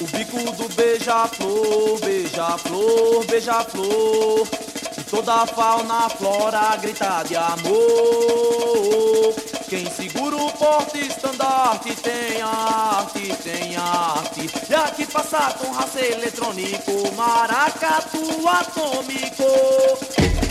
O 0.00 0.16
bico 0.16 0.52
do 0.56 0.74
beija-flor, 0.74 2.00
beija-flor, 2.00 3.26
beija-flor. 3.26 4.69
Toda 5.10 5.42
a 5.42 5.46
fauna, 5.46 6.08
flora 6.08 6.76
grita 6.76 7.24
de 7.24 7.36
amor. 7.36 9.34
Quem 9.68 9.90
segura 9.90 10.36
o 10.36 10.52
porte 10.52 11.00
estandarte 11.00 11.94
tem 11.96 12.40
arte, 12.40 13.34
tem 13.42 13.76
arte. 13.76 14.48
E 14.68 14.74
aqui 14.74 15.04
passa 15.06 15.52
com 15.58 15.72
raça 15.72 16.00
eletrônico, 16.00 17.12
maracatu 17.16 18.48
atômico. 18.48 20.49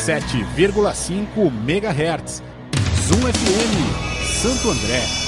87,5 0.00 1.50
MHz. 1.66 2.42
Zoom 3.06 3.20
FM, 3.20 3.72
Santo 4.24 4.70
André. 4.70 5.19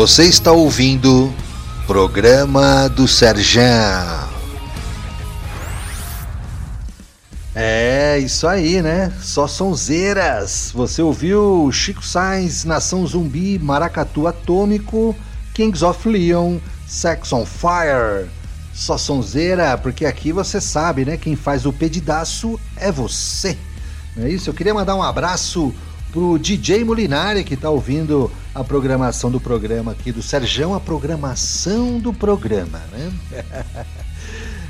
Você 0.00 0.24
está 0.24 0.50
ouvindo 0.50 1.30
Programa 1.86 2.88
do 2.88 3.06
Serjão. 3.06 4.30
É, 7.54 8.18
isso 8.18 8.46
aí, 8.46 8.80
né? 8.80 9.12
Só 9.20 9.46
sonzeiras. 9.46 10.72
Você 10.74 11.02
ouviu 11.02 11.70
Chico 11.70 12.02
Sainz, 12.02 12.64
Nação 12.64 13.06
Zumbi, 13.06 13.58
Maracatu 13.58 14.26
Atômico, 14.26 15.14
Kings 15.52 15.84
of 15.84 16.08
Leon, 16.08 16.56
Sex 16.88 17.30
on 17.34 17.44
Fire. 17.44 18.30
Só 18.72 18.96
sonzeira, 18.96 19.76
porque 19.76 20.06
aqui 20.06 20.32
você 20.32 20.62
sabe, 20.62 21.04
né? 21.04 21.18
Quem 21.18 21.36
faz 21.36 21.66
o 21.66 21.74
pedidaço 21.74 22.58
é 22.74 22.90
você. 22.90 23.54
Não 24.16 24.24
é 24.24 24.30
isso? 24.30 24.48
Eu 24.48 24.54
queria 24.54 24.72
mandar 24.72 24.96
um 24.96 25.02
abraço 25.02 25.74
pro 26.12 26.38
DJ 26.38 26.84
Molinari 26.84 27.44
que 27.44 27.56
tá 27.56 27.70
ouvindo 27.70 28.30
a 28.54 28.64
programação 28.64 29.30
do 29.30 29.40
programa 29.40 29.92
aqui 29.92 30.10
do 30.12 30.22
Serjão, 30.22 30.74
a 30.74 30.80
programação 30.80 31.98
do 31.98 32.12
programa, 32.12 32.80
né? 32.92 33.12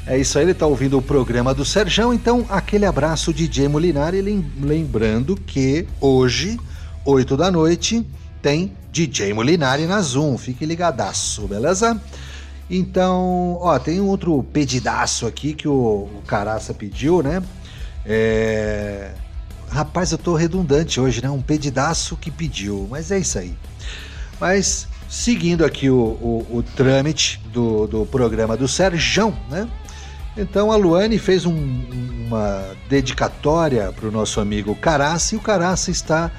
É 0.06 0.18
isso 0.18 0.38
aí, 0.38 0.44
ele 0.44 0.54
tá 0.54 0.66
ouvindo 0.66 0.98
o 0.98 1.02
programa 1.02 1.54
do 1.54 1.64
Serjão, 1.64 2.12
então 2.12 2.44
aquele 2.48 2.84
abraço 2.86 3.32
DJ 3.32 3.68
Molinari, 3.68 4.20
lem- 4.20 4.50
lembrando 4.60 5.36
que 5.36 5.86
hoje, 6.00 6.58
8 7.04 7.36
da 7.36 7.50
noite, 7.50 8.04
tem 8.42 8.72
DJ 8.90 9.32
Molinari 9.34 9.86
na 9.86 10.00
Zoom, 10.00 10.36
fique 10.36 10.64
ligadaço, 10.66 11.46
beleza? 11.46 12.00
Então, 12.68 13.58
ó, 13.60 13.78
tem 13.78 14.00
um 14.00 14.06
outro 14.06 14.42
pedidaço 14.42 15.26
aqui 15.26 15.52
que 15.52 15.68
o, 15.68 15.72
o 15.72 16.22
Caraça 16.26 16.72
pediu, 16.74 17.22
né? 17.22 17.40
É... 18.04 19.10
Rapaz, 19.70 20.10
eu 20.12 20.18
tô 20.18 20.34
redundante 20.34 21.00
hoje, 21.00 21.22
né? 21.22 21.30
Um 21.30 21.40
pedidaço 21.40 22.16
que 22.16 22.30
pediu, 22.30 22.88
mas 22.90 23.10
é 23.10 23.18
isso 23.18 23.38
aí. 23.38 23.54
Mas, 24.40 24.88
seguindo 25.08 25.64
aqui 25.64 25.88
o, 25.88 25.96
o, 25.96 26.46
o 26.58 26.62
trâmite 26.74 27.40
do, 27.52 27.86
do 27.86 28.06
programa 28.06 28.56
do 28.56 28.66
Serjão, 28.66 29.36
né? 29.48 29.68
Então 30.36 30.72
a 30.72 30.76
Luane 30.76 31.18
fez 31.18 31.44
um- 31.44 31.84
uma 32.26 32.64
dedicatória 32.88 33.92
para 33.92 34.08
o 34.08 34.10
nosso 34.12 34.40
amigo 34.40 34.74
Caraça 34.74 35.34
e 35.34 35.38
o 35.38 35.40
Caraça 35.40 35.90
está 35.90 36.30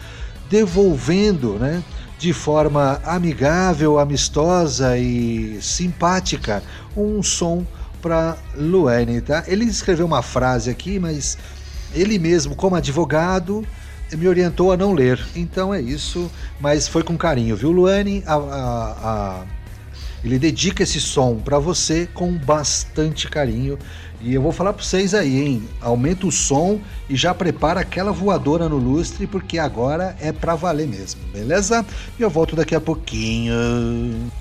devolvendo, 0.49 1.53
né? 1.59 1.83
de 2.17 2.33
forma 2.33 3.01
amigável, 3.03 3.97
amistosa 3.97 4.95
e 4.95 5.57
simpática 5.59 6.61
um 6.95 7.23
som 7.23 7.65
para 7.99 8.37
Luane, 8.55 9.21
tá? 9.21 9.43
Ele 9.47 9.65
escreveu 9.65 10.05
uma 10.05 10.21
frase 10.21 10.69
aqui, 10.69 10.99
mas 10.99 11.35
ele 11.93 12.17
mesmo, 12.17 12.55
como 12.55 12.75
advogado, 12.75 13.65
me 14.11 14.27
orientou 14.27 14.71
a 14.71 14.77
não 14.77 14.93
ler. 14.93 15.23
Então 15.35 15.73
é 15.73 15.81
isso, 15.81 16.29
mas 16.59 16.87
foi 16.87 17.03
com 17.03 17.17
carinho, 17.17 17.55
viu, 17.55 17.71
Luane? 17.71 18.23
A, 18.25 18.35
a, 18.35 18.91
a... 19.03 19.43
Ele 20.23 20.37
dedica 20.37 20.83
esse 20.83 21.01
som 21.01 21.37
para 21.37 21.57
você 21.57 22.07
com 22.13 22.31
bastante 22.33 23.27
carinho. 23.27 23.77
E 24.23 24.35
eu 24.35 24.41
vou 24.41 24.51
falar 24.51 24.73
para 24.73 24.83
vocês 24.83 25.15
aí, 25.15 25.41
hein? 25.41 25.63
Aumenta 25.81 26.27
o 26.27 26.31
som 26.31 26.79
e 27.09 27.15
já 27.15 27.33
prepara 27.33 27.79
aquela 27.79 28.11
voadora 28.11 28.69
no 28.69 28.77
lustre, 28.77 29.25
porque 29.25 29.57
agora 29.57 30.15
é 30.21 30.31
para 30.31 30.53
valer 30.53 30.87
mesmo, 30.87 31.21
beleza? 31.33 31.83
E 32.19 32.21
eu 32.21 32.29
volto 32.29 32.55
daqui 32.55 32.75
a 32.75 32.81
pouquinho. 32.81 34.31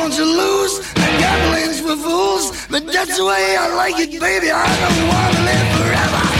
Going 0.00 0.12
to 0.12 0.24
lose, 0.24 0.78
and 0.78 1.20
gambling's 1.20 1.80
for 1.80 1.96
fools. 1.96 2.66
But 2.68 2.86
that's 2.86 3.18
the 3.18 3.24
way 3.24 3.56
I 3.58 3.74
like 3.74 3.98
it, 3.98 4.18
baby. 4.18 4.50
I 4.50 4.66
don't 4.80 5.08
want 5.08 5.36
to 5.36 5.42
live 5.42 5.76
forever. 5.76 6.39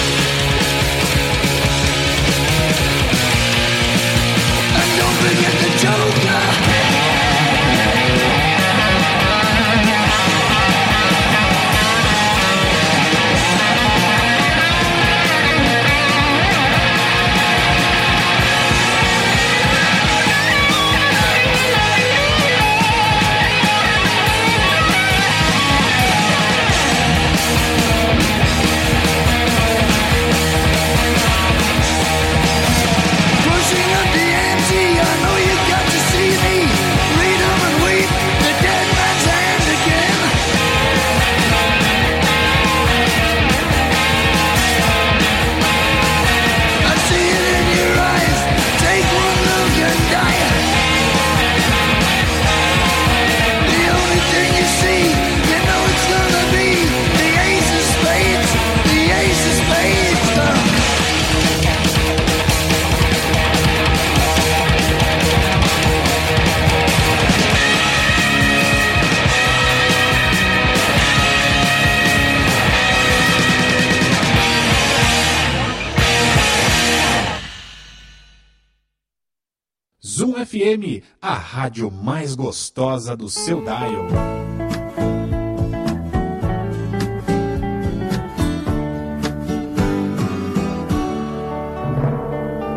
Zoom 80.20 80.34
FM, 80.34 81.02
a 81.22 81.32
rádio 81.32 81.90
mais 81.90 82.34
gostosa 82.34 83.16
do 83.16 83.26
seu 83.26 83.62
dial. 83.62 84.06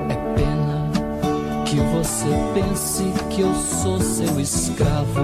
É 0.09 0.15
pena 0.37 0.91
que 1.65 1.75
você 1.75 2.29
pense 2.53 3.03
que 3.29 3.41
eu 3.41 3.53
sou 3.55 3.99
seu 3.99 4.39
escravo. 4.39 5.21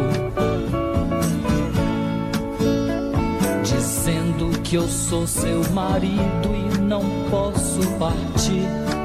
Dizendo 3.63 4.61
que 4.63 4.75
eu 4.75 4.89
sou 4.89 5.25
seu 5.25 5.63
marido 5.71 6.49
e 6.53 6.81
não 6.81 7.01
posso 7.31 7.79
partir. 7.97 8.98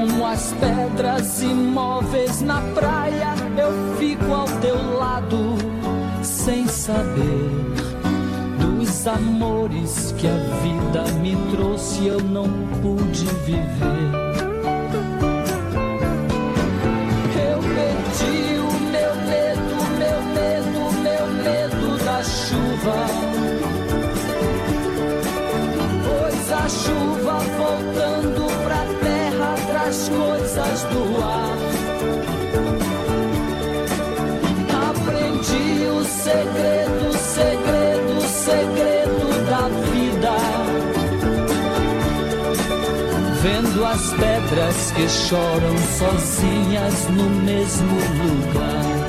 Como 0.00 0.24
as 0.24 0.54
pedras 0.54 1.42
imóveis 1.42 2.40
na 2.40 2.62
praia, 2.74 3.34
eu 3.58 3.98
fico 3.98 4.32
ao 4.32 4.46
teu 4.62 4.96
lado, 4.96 5.58
sem 6.22 6.66
saber 6.66 7.50
dos 8.58 9.06
amores 9.06 10.14
que 10.16 10.26
a 10.26 10.36
vida 10.62 11.04
me 11.20 11.36
trouxe, 11.54 12.06
eu 12.06 12.18
não 12.18 12.48
pude 12.80 13.26
viver. 13.44 14.10
Eu 17.36 17.58
perdi 17.58 18.58
o 18.58 18.72
meu 18.90 19.14
medo, 19.28 19.76
meu 19.98 20.22
medo, 20.32 20.80
meu 21.02 21.26
medo 21.44 22.04
da 22.06 22.24
chuva. 22.24 23.29
As 44.00 44.12
pedras 44.14 44.90
que 44.92 45.08
choram 45.08 45.76
sozinhas 45.98 47.08
no 47.10 47.28
mesmo 47.44 47.94
lugar. 48.24 49.06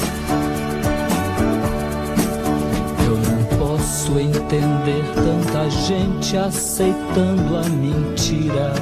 Eu 3.05 3.17
não 3.17 3.77
posso 3.77 4.19
entender 4.19 5.03
tanta 5.15 5.69
gente 5.69 6.35
aceitando 6.35 7.57
a 7.57 7.63
mentira 7.69 8.73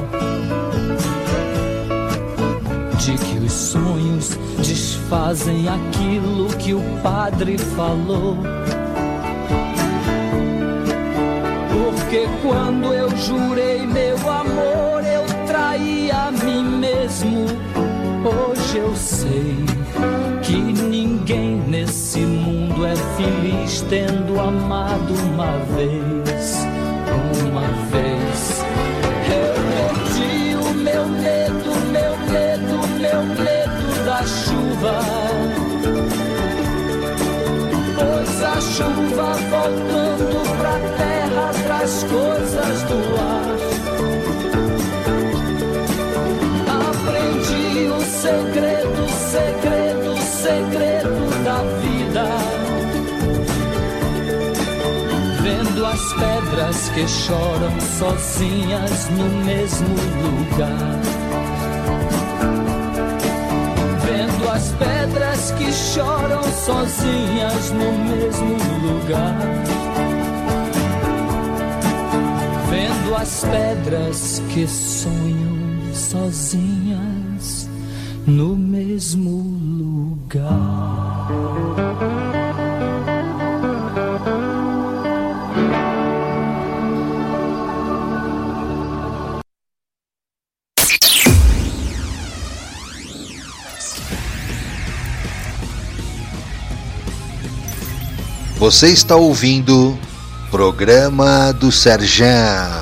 de 2.98 3.16
que 3.16 3.38
os 3.38 3.52
sonhos 3.52 4.38
desfazem 4.58 5.68
aquilo 5.70 6.48
que 6.58 6.74
o 6.74 6.82
padre 7.04 7.58
falou. 7.58 8.38
Por 11.72 12.00
Porque 12.10 12.28
quando 12.42 12.92
eu 12.92 13.08
jurei 13.18 13.86
meu 13.86 14.18
amor, 14.28 14.99
traí 15.80 16.12
a 16.12 16.32
mim 16.32 16.64
mesmo. 16.80 17.46
Hoje 18.24 18.78
eu 18.78 18.96
sei 18.96 19.56
que 20.44 20.56
ninguém 20.56 21.58
nesse 21.68 22.20
mundo 22.20 22.86
é 22.86 22.96
feliz 22.96 23.82
tendo 23.90 24.40
amado 24.40 25.14
uma 25.32 25.52
vez. 25.76 26.68
Uma 27.48 27.68
vez. 27.92 28.64
Eu 29.32 29.54
perdi 29.72 30.56
o 30.56 30.74
meu 30.74 31.08
medo, 31.08 31.70
meu 31.92 32.18
medo, 32.30 32.88
meu 33.00 33.24
medo 33.24 34.06
da 34.06 34.24
chuva. 34.24 35.00
Pois 37.96 38.44
a 38.44 38.62
chuva 38.62 39.34
voltando 39.50 40.58
pra 40.58 40.80
terra 40.98 41.52
traz 41.64 42.04
coisas 42.04 42.84
do 42.84 43.09
segredo, 48.30 49.10
segredo, 49.10 50.18
segredo 50.22 51.44
da 51.44 51.64
vida. 51.82 52.26
Vendo 55.42 55.86
as 55.86 56.14
pedras 56.14 56.90
que 56.90 57.08
choram 57.08 57.80
sozinhas 57.98 59.10
no 59.10 59.30
mesmo 59.46 59.96
lugar. 60.22 61.00
Vendo 64.06 64.50
as 64.50 64.72
pedras 64.74 65.52
que 65.52 65.72
choram 65.74 66.44
sozinhas 66.44 67.72
no 67.72 67.92
mesmo 68.12 68.58
lugar. 68.86 69.38
Vendo 72.70 73.16
as 73.16 73.44
pedras 73.46 74.42
que 74.54 74.68
sonham 74.68 75.60
sozinhas 75.94 76.89
no 78.30 78.56
mesmo 78.56 79.42
lugar. 79.80 80.80
Você 98.58 98.90
está 98.90 99.16
ouvindo 99.16 99.98
Programa 100.52 101.52
do 101.54 101.72
Serjão. 101.72 102.79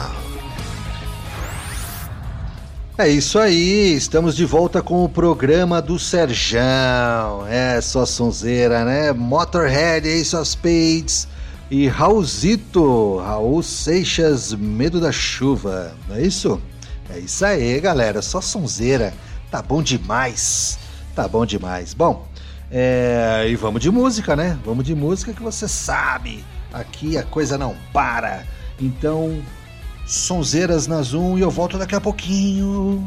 É 2.99 3.07
isso 3.07 3.37
aí, 3.37 3.93
estamos 3.93 4.35
de 4.35 4.43
volta 4.43 4.81
com 4.81 5.03
o 5.03 5.09
programa 5.09 5.79
do 5.79 5.99
Serjão. 5.99 7.45
É 7.47 7.79
só 7.79 8.07
sonzeira, 8.07 8.83
né? 8.83 9.13
Motorhead, 9.13 10.07
Ace 10.07 10.35
of 10.35 10.49
Spades 10.49 11.27
e 11.69 11.87
Raulzito, 11.87 13.17
Raul 13.17 13.61
Seixas, 13.61 14.51
Medo 14.51 14.99
da 14.99 15.11
Chuva. 15.11 15.93
Não 16.09 16.15
é 16.15 16.23
isso? 16.23 16.59
É 17.11 17.19
isso 17.19 17.45
aí, 17.45 17.79
galera, 17.79 18.19
só 18.23 18.41
sonzeira. 18.41 19.13
Tá 19.51 19.61
bom 19.61 19.83
demais. 19.83 20.79
Tá 21.13 21.27
bom 21.27 21.45
demais. 21.45 21.93
Bom, 21.93 22.27
é, 22.71 23.45
e 23.47 23.55
vamos 23.55 23.79
de 23.79 23.91
música, 23.91 24.35
né? 24.35 24.57
Vamos 24.65 24.83
de 24.83 24.95
música 24.95 25.33
que 25.33 25.43
você 25.43 25.67
sabe. 25.67 26.43
Aqui 26.73 27.15
a 27.15 27.21
coisa 27.21 27.59
não 27.59 27.75
para. 27.93 28.43
Então, 28.81 29.39
sonzeiras 30.07 30.87
na 30.87 31.01
Zoom 31.01 31.37
e 31.37 31.41
eu 31.41 31.51
volto 31.51 31.77
daqui 31.77 31.93
a 31.93 32.01
pouquinho. 32.01 33.05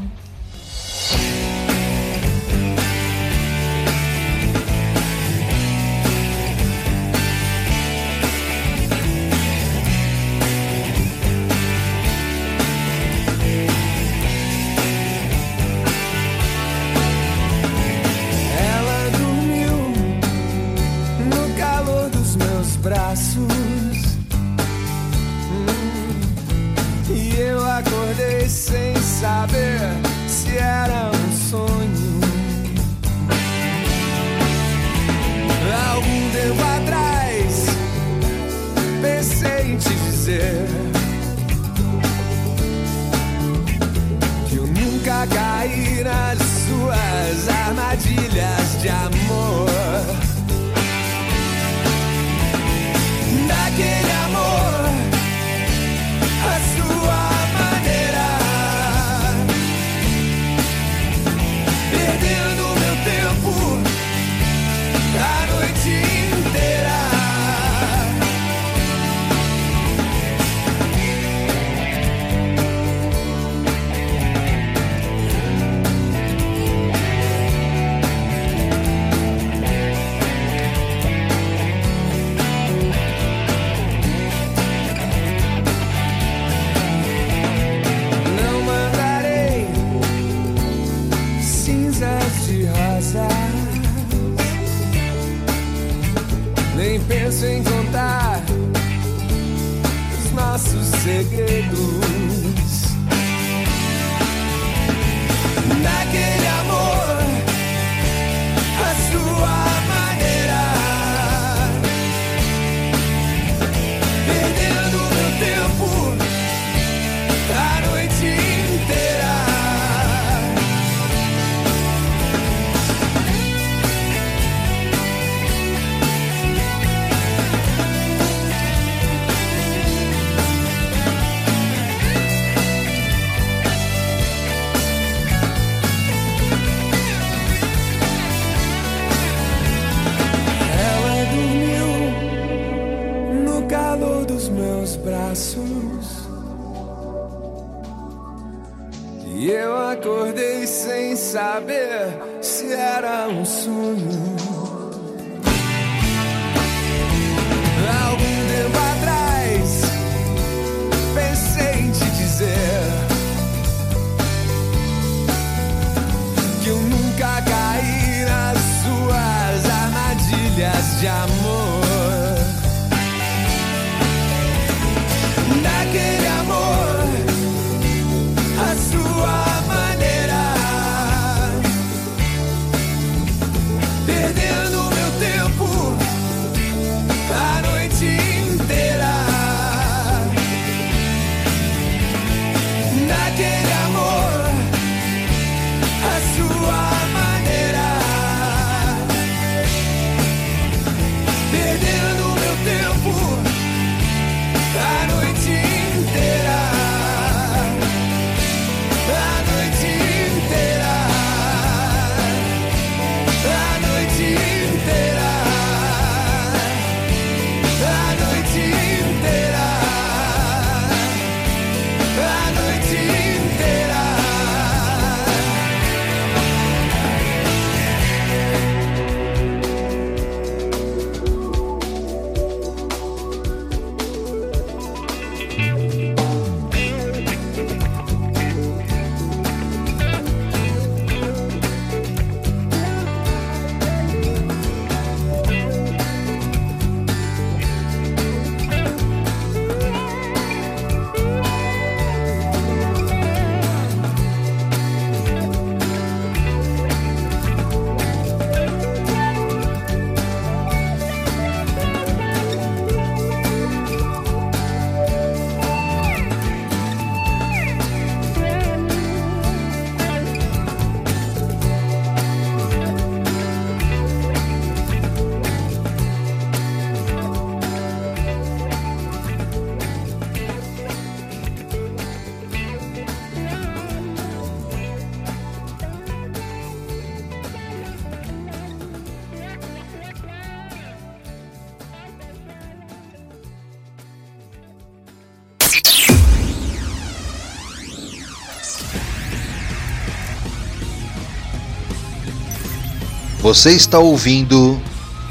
Você 303.51 303.72
está 303.72 303.98
ouvindo 303.98 304.81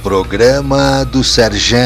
Programa 0.04 1.06
do 1.06 1.24
Serjão. 1.24 1.80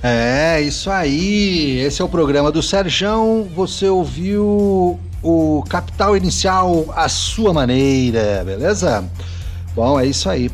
É, 0.00 0.60
isso 0.60 0.88
aí. 0.88 1.80
Esse 1.80 2.00
é 2.00 2.04
o 2.04 2.08
programa 2.08 2.52
do 2.52 2.62
Serjão. 2.62 3.50
Você 3.56 3.88
ouviu 3.88 5.00
o 5.20 5.64
Capital 5.68 6.16
Inicial 6.16 6.84
à 6.94 7.08
sua 7.08 7.52
maneira, 7.52 8.44
beleza? 8.46 9.04
Bom, 9.74 9.98
é 9.98 10.06
isso 10.06 10.30
aí. 10.30 10.48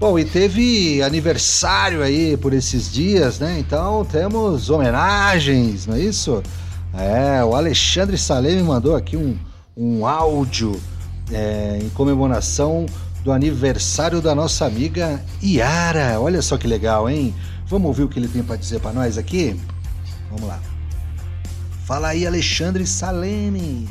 Bom, 0.00 0.18
e 0.18 0.24
teve 0.24 1.04
aniversário 1.04 2.02
aí 2.02 2.36
por 2.36 2.52
esses 2.52 2.92
dias, 2.92 3.38
né? 3.38 3.58
Então 3.60 4.04
temos 4.04 4.70
homenagens, 4.70 5.86
não 5.86 5.94
é 5.94 6.00
isso? 6.00 6.42
É, 6.92 7.44
o 7.44 7.54
Alexandre 7.54 8.18
Salem 8.18 8.56
me 8.56 8.64
mandou 8.64 8.96
aqui 8.96 9.16
um, 9.16 9.38
um 9.76 10.04
áudio 10.04 10.82
é, 11.32 11.78
em 11.82 11.88
comemoração 11.90 12.86
do 13.22 13.32
aniversário 13.32 14.20
da 14.20 14.34
nossa 14.34 14.66
amiga 14.66 15.22
Iara. 15.42 16.20
Olha 16.20 16.42
só 16.42 16.58
que 16.58 16.66
legal, 16.66 17.08
hein? 17.08 17.34
Vamos 17.66 17.88
ouvir 17.88 18.02
o 18.02 18.08
que 18.08 18.18
ele 18.18 18.28
tem 18.28 18.42
para 18.42 18.56
dizer 18.56 18.80
para 18.80 18.92
nós 18.92 19.16
aqui? 19.16 19.58
Vamos 20.30 20.46
lá. 20.46 20.60
Fala 21.86 22.08
aí, 22.08 22.26
Alexandre 22.26 22.86
Saleme. 22.86 23.88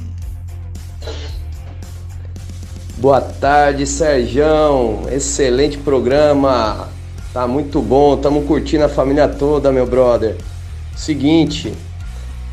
Boa 2.97 3.19
tarde, 3.19 3.85
Serjão. 3.87 5.03
Excelente 5.11 5.77
programa. 5.79 6.89
Tá 7.33 7.47
muito 7.47 7.81
bom. 7.81 8.15
Tamo 8.17 8.43
curtindo 8.43 8.83
a 8.83 8.89
família 8.89 9.27
toda, 9.27 9.71
meu 9.71 9.87
brother. 9.87 10.37
Seguinte, 10.95 11.73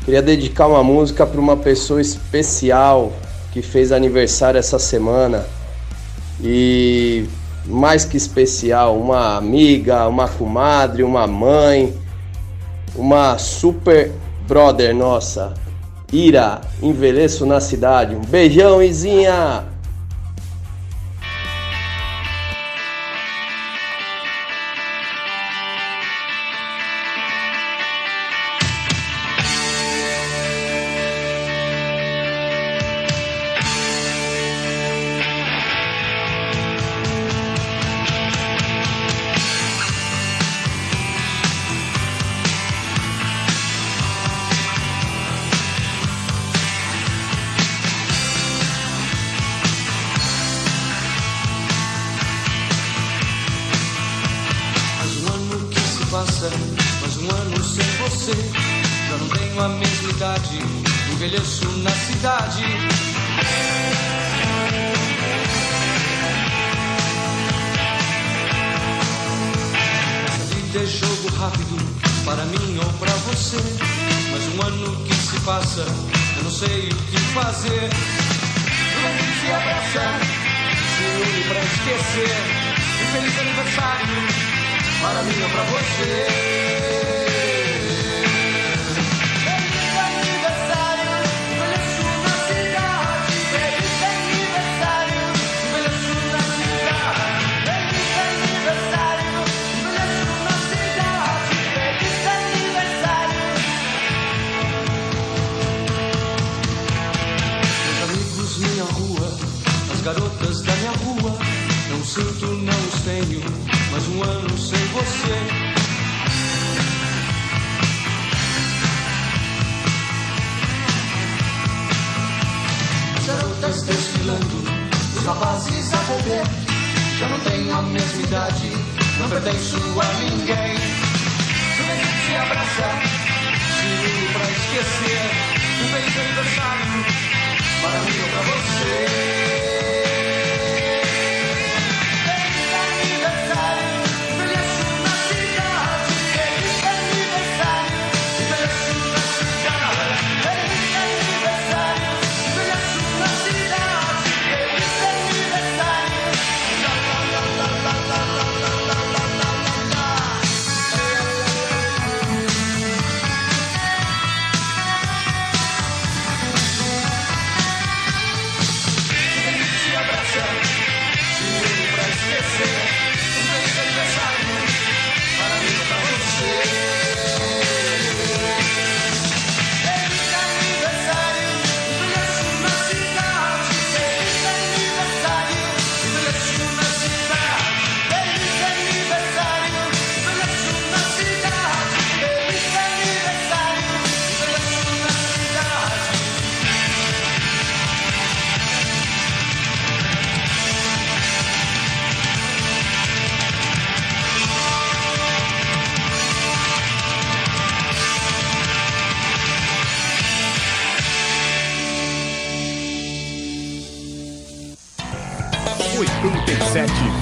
queria 0.03 0.21
dedicar 0.21 0.67
uma 0.67 0.83
música 0.83 1.25
para 1.27 1.39
uma 1.39 1.55
pessoa 1.55 2.01
especial 2.01 3.13
que 3.51 3.61
fez 3.61 3.91
aniversário 3.91 4.57
essa 4.57 4.79
semana. 4.79 5.45
E 6.41 7.25
mais 7.65 8.05
que 8.05 8.17
especial, 8.17 8.99
uma 8.99 9.37
amiga, 9.37 10.07
uma 10.07 10.27
comadre, 10.27 11.03
uma 11.03 11.27
mãe, 11.27 11.93
uma 12.95 13.37
super 13.37 14.11
brother 14.47 14.95
nossa. 14.95 15.53
Ira, 16.11 16.61
envelheço 16.81 17.45
na 17.45 17.59
cidade. 17.59 18.15
Um 18.15 18.21
beijão, 18.21 18.81
Izinha! 18.81 19.70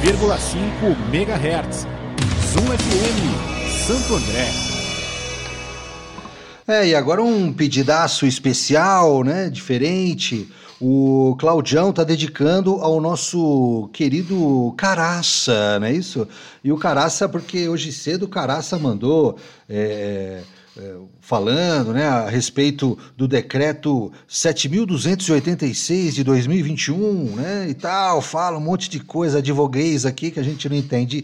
101,5 0.02 0.96
MHz. 1.14 1.86
Zoom 2.54 2.66
FM, 2.68 3.18
Santo 3.86 4.16
André. 4.16 4.48
É, 6.66 6.88
e 6.88 6.96
agora 6.96 7.22
um 7.22 7.52
pedidaço 7.52 8.26
especial, 8.26 9.26
né? 9.26 9.50
Diferente. 9.50 10.50
O 10.80 11.36
Claudião 11.38 11.92
tá 11.92 12.06
dedicando 12.06 12.76
ao 12.76 13.02
nosso 13.02 13.90
querido 13.92 14.74
Caraça, 14.78 15.78
não 15.80 15.88
é 15.88 15.92
isso? 15.92 16.26
E 16.64 16.72
o 16.72 16.78
Caraça, 16.78 17.28
porque 17.28 17.68
hoje 17.68 17.92
cedo 17.92 18.24
o 18.24 18.30
Caraça 18.30 18.80
mandou. 18.80 19.38
É 19.68 20.40
falando 21.22 21.94
né, 21.94 22.08
a 22.08 22.30
respeito 22.30 22.98
do 23.16 23.28
decreto 23.28 24.12
7.286 24.30 26.12
de 26.12 26.24
2021 26.24 27.36
né, 27.36 27.68
e 27.70 27.74
tal, 27.74 28.22
fala 28.22 28.58
um 28.58 28.62
monte 28.62 28.90
de 28.90 29.00
coisa, 29.00 29.40
advoguês 29.40 30.06
aqui 30.06 30.32
que 30.32 30.40
a 30.40 30.44
gente 30.44 30.68
não 30.70 30.76
entende 30.76 31.24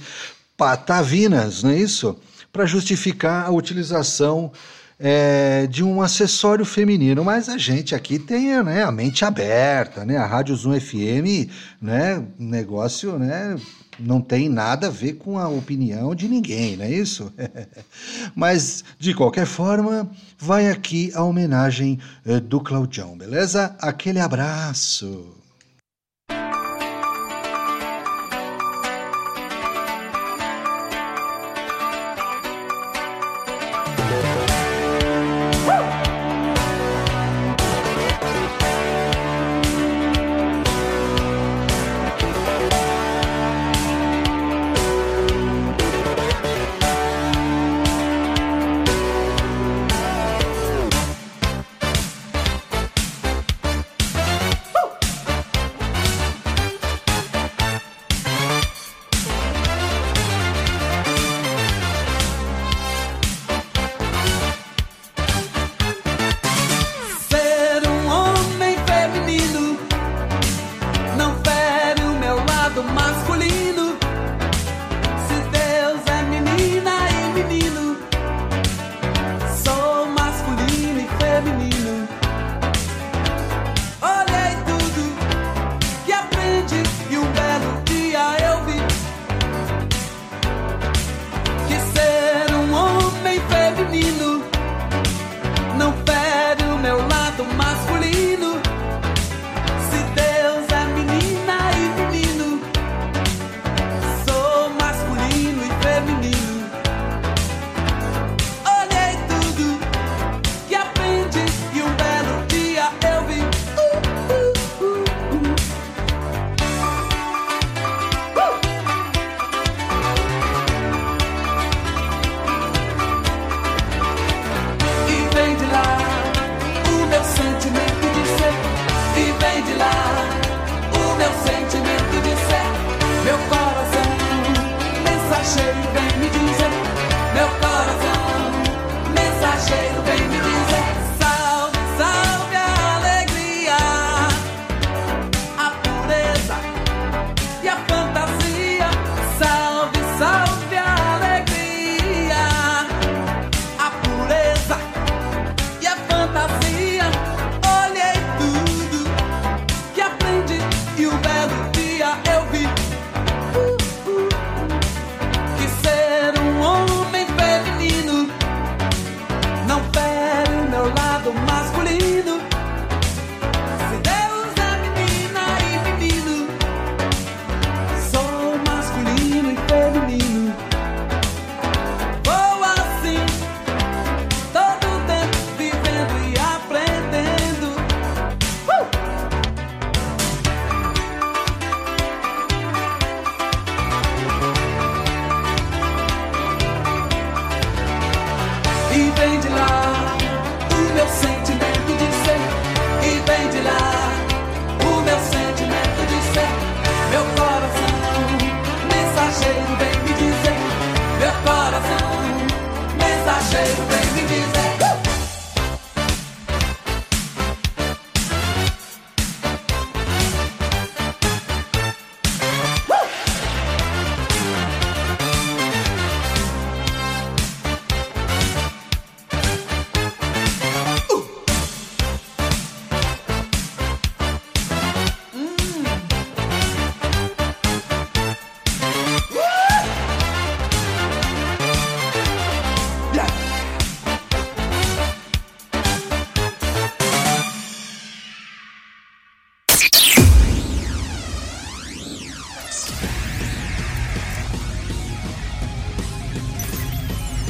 patavinas, 0.57 1.64
não 1.64 1.72
é 1.72 1.77
isso? 1.77 2.18
Para 2.52 2.65
justificar 2.65 3.45
a 3.45 3.52
utilização 3.52 4.52
é, 4.99 5.68
de 5.68 5.84
um 5.84 6.02
acessório 6.02 6.64
feminino, 6.64 7.23
mas 7.23 7.49
a 7.49 7.57
gente 7.57 7.94
aqui 7.94 8.18
tem 8.18 8.64
né, 8.64 8.84
a 8.84 8.91
mente 8.91 9.26
aberta, 9.26 10.06
né? 10.06 10.18
A 10.18 10.26
Rádio 10.26 10.56
Zoom 10.56 10.80
FM, 10.80 11.49
né? 11.82 12.23
Negócio, 12.40 13.19
né? 13.19 13.57
Não 14.00 14.22
tem 14.22 14.50
nada 14.50 14.88
a 14.88 14.90
ver 14.90 15.14
com 15.14 15.38
a 15.38 15.48
opinião 15.48 16.14
de 16.14 16.28
ninguém, 16.28 16.78
não 16.78 16.86
é 16.86 16.92
isso? 16.92 17.32
mas, 18.36 18.84
de 19.00 19.14
qualquer 19.14 19.46
forma, 19.46 20.10
vai 20.38 20.70
aqui 20.70 21.12
a 21.14 21.24
homenagem 21.24 22.00
eh, 22.26 22.40
do 22.40 22.60
Claudião, 22.60 23.18
beleza? 23.18 23.76
Aquele 23.80 24.20
abraço. 24.20 25.35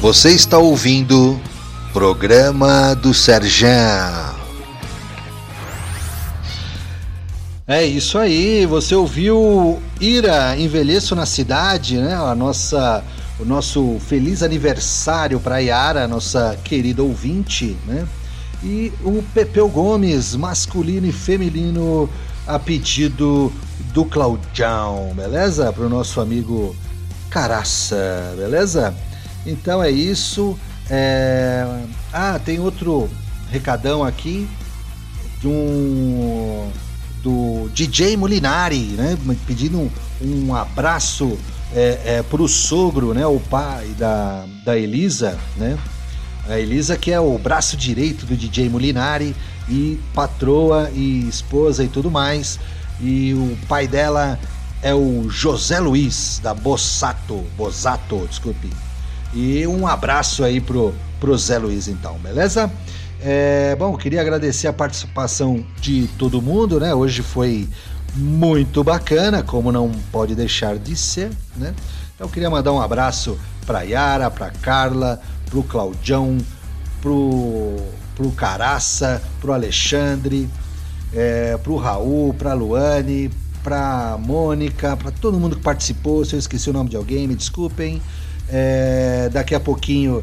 Você 0.06 0.30
está 0.30 0.56
ouvindo 0.56 1.36
Programa 1.92 2.94
do 2.94 3.12
Serjão. 3.12 4.36
É 7.66 7.84
isso 7.84 8.16
aí, 8.16 8.64
você 8.66 8.94
ouviu 8.94 9.82
Ira 10.00 10.56
Envelheço 10.56 11.16
na 11.16 11.26
Cidade, 11.26 11.96
né? 11.96 12.14
A 12.14 12.36
nossa, 12.36 13.02
o 13.40 13.44
nosso 13.44 13.98
feliz 13.98 14.44
aniversário 14.44 15.40
para 15.40 15.58
Yara, 15.58 16.06
nossa 16.06 16.56
querida 16.62 17.02
ouvinte, 17.02 17.76
né? 17.84 18.06
E 18.62 18.92
o 19.02 19.24
Pepeu 19.34 19.68
Gomes, 19.68 20.36
masculino 20.36 21.08
e 21.08 21.12
feminino, 21.12 22.08
a 22.46 22.60
pedido 22.60 23.52
do 23.92 24.04
Claudião, 24.04 25.12
beleza? 25.16 25.72
Para 25.72 25.84
o 25.84 25.88
nosso 25.88 26.20
amigo 26.20 26.76
Caraça, 27.28 28.34
beleza? 28.36 28.94
Então 29.46 29.82
é 29.82 29.90
isso. 29.90 30.58
É... 30.90 31.66
Ah, 32.12 32.38
tem 32.44 32.58
outro 32.58 33.08
recadão 33.50 34.04
aqui 34.04 34.48
de 35.40 35.46
um 35.46 36.70
do 37.22 37.68
DJ 37.72 38.16
Molinari, 38.16 38.94
né? 38.96 39.18
Pedindo 39.46 39.90
um, 40.22 40.54
abraço 40.54 41.36
é, 41.74 42.00
é, 42.04 42.22
pro 42.22 42.46
sogro, 42.46 43.12
né? 43.12 43.26
O 43.26 43.40
pai 43.40 43.88
da, 43.98 44.44
da 44.64 44.78
Elisa, 44.78 45.38
né? 45.56 45.76
A 46.48 46.58
Elisa 46.58 46.96
que 46.96 47.10
é 47.10 47.18
o 47.18 47.36
braço 47.38 47.76
direito 47.76 48.24
do 48.24 48.36
DJ 48.36 48.68
Molinari 48.68 49.34
e 49.68 49.98
patroa 50.14 50.88
e 50.94 51.28
esposa 51.28 51.82
e 51.82 51.88
tudo 51.88 52.10
mais. 52.10 52.60
E 53.00 53.34
o 53.34 53.58
pai 53.66 53.88
dela 53.88 54.38
é 54.80 54.94
o 54.94 55.28
José 55.28 55.80
Luiz 55.80 56.40
da 56.40 56.54
Bossato, 56.54 57.44
Bosato, 57.56 58.26
desculpe. 58.28 58.70
E 59.36 59.66
um 59.66 59.86
abraço 59.86 60.42
aí 60.42 60.62
pro, 60.62 60.94
pro 61.20 61.36
Zé 61.36 61.58
Luiz 61.58 61.88
então, 61.88 62.14
beleza? 62.20 62.72
É, 63.20 63.76
bom, 63.76 63.94
queria 63.94 64.22
agradecer 64.22 64.66
a 64.66 64.72
participação 64.72 65.62
de 65.78 66.08
todo 66.16 66.40
mundo, 66.40 66.80
né? 66.80 66.94
Hoje 66.94 67.20
foi 67.20 67.68
muito 68.14 68.82
bacana, 68.82 69.42
como 69.42 69.70
não 69.70 69.92
pode 70.10 70.34
deixar 70.34 70.78
de 70.78 70.96
ser, 70.96 71.30
né? 71.54 71.74
Então 72.14 72.30
queria 72.30 72.48
mandar 72.48 72.72
um 72.72 72.80
abraço 72.80 73.38
para 73.66 73.82
Yara, 73.82 74.30
para 74.30 74.48
Carla, 74.48 75.20
pro 75.50 75.62
Claudião, 75.62 76.38
pro 77.02 77.76
pro 78.14 78.30
Caraça, 78.30 79.22
pro 79.38 79.52
Alexandre, 79.52 80.48
é, 81.12 81.58
pro 81.58 81.76
Raul, 81.76 82.32
pra 82.32 82.54
Luane, 82.54 83.30
pra 83.62 84.16
Mônica, 84.18 84.96
para 84.96 85.10
todo 85.10 85.38
mundo 85.38 85.56
que 85.56 85.62
participou. 85.62 86.24
Se 86.24 86.34
eu 86.34 86.38
esqueci 86.38 86.70
o 86.70 86.72
nome 86.72 86.88
de 86.88 86.96
alguém, 86.96 87.28
me 87.28 87.34
desculpem. 87.34 88.00
É, 88.48 89.28
daqui 89.32 89.54
a 89.54 89.60
pouquinho 89.60 90.22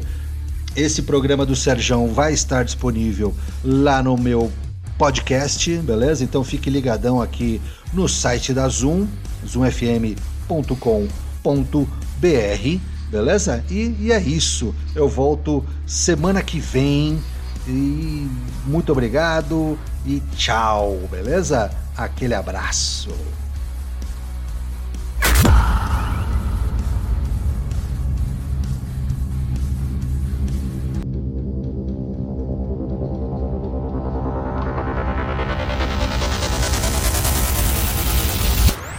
esse 0.76 1.02
programa 1.02 1.46
do 1.46 1.54
Serjão 1.54 2.08
vai 2.08 2.32
estar 2.32 2.64
disponível 2.64 3.34
lá 3.62 4.02
no 4.02 4.16
meu 4.16 4.50
podcast, 4.98 5.76
beleza? 5.78 6.24
Então 6.24 6.42
fique 6.42 6.68
ligadão 6.68 7.20
aqui 7.20 7.60
no 7.92 8.08
site 8.08 8.52
da 8.52 8.68
Zoom, 8.68 9.06
zoomfm.com.br, 9.46 10.16
beleza? 13.10 13.64
E, 13.70 13.94
e 14.00 14.12
é 14.12 14.20
isso. 14.20 14.74
Eu 14.94 15.08
volto 15.08 15.64
semana 15.86 16.42
que 16.42 16.58
vem. 16.58 17.20
E 17.66 18.28
muito 18.66 18.92
obrigado 18.92 19.78
e 20.04 20.20
tchau, 20.36 21.08
beleza? 21.10 21.70
Aquele 21.96 22.34
abraço. 22.34 23.14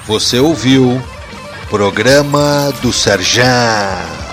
Você 0.08 0.40
ouviu 0.40 1.02
Programa 1.68 2.72
do 2.80 2.94
Serjão. 2.94 4.25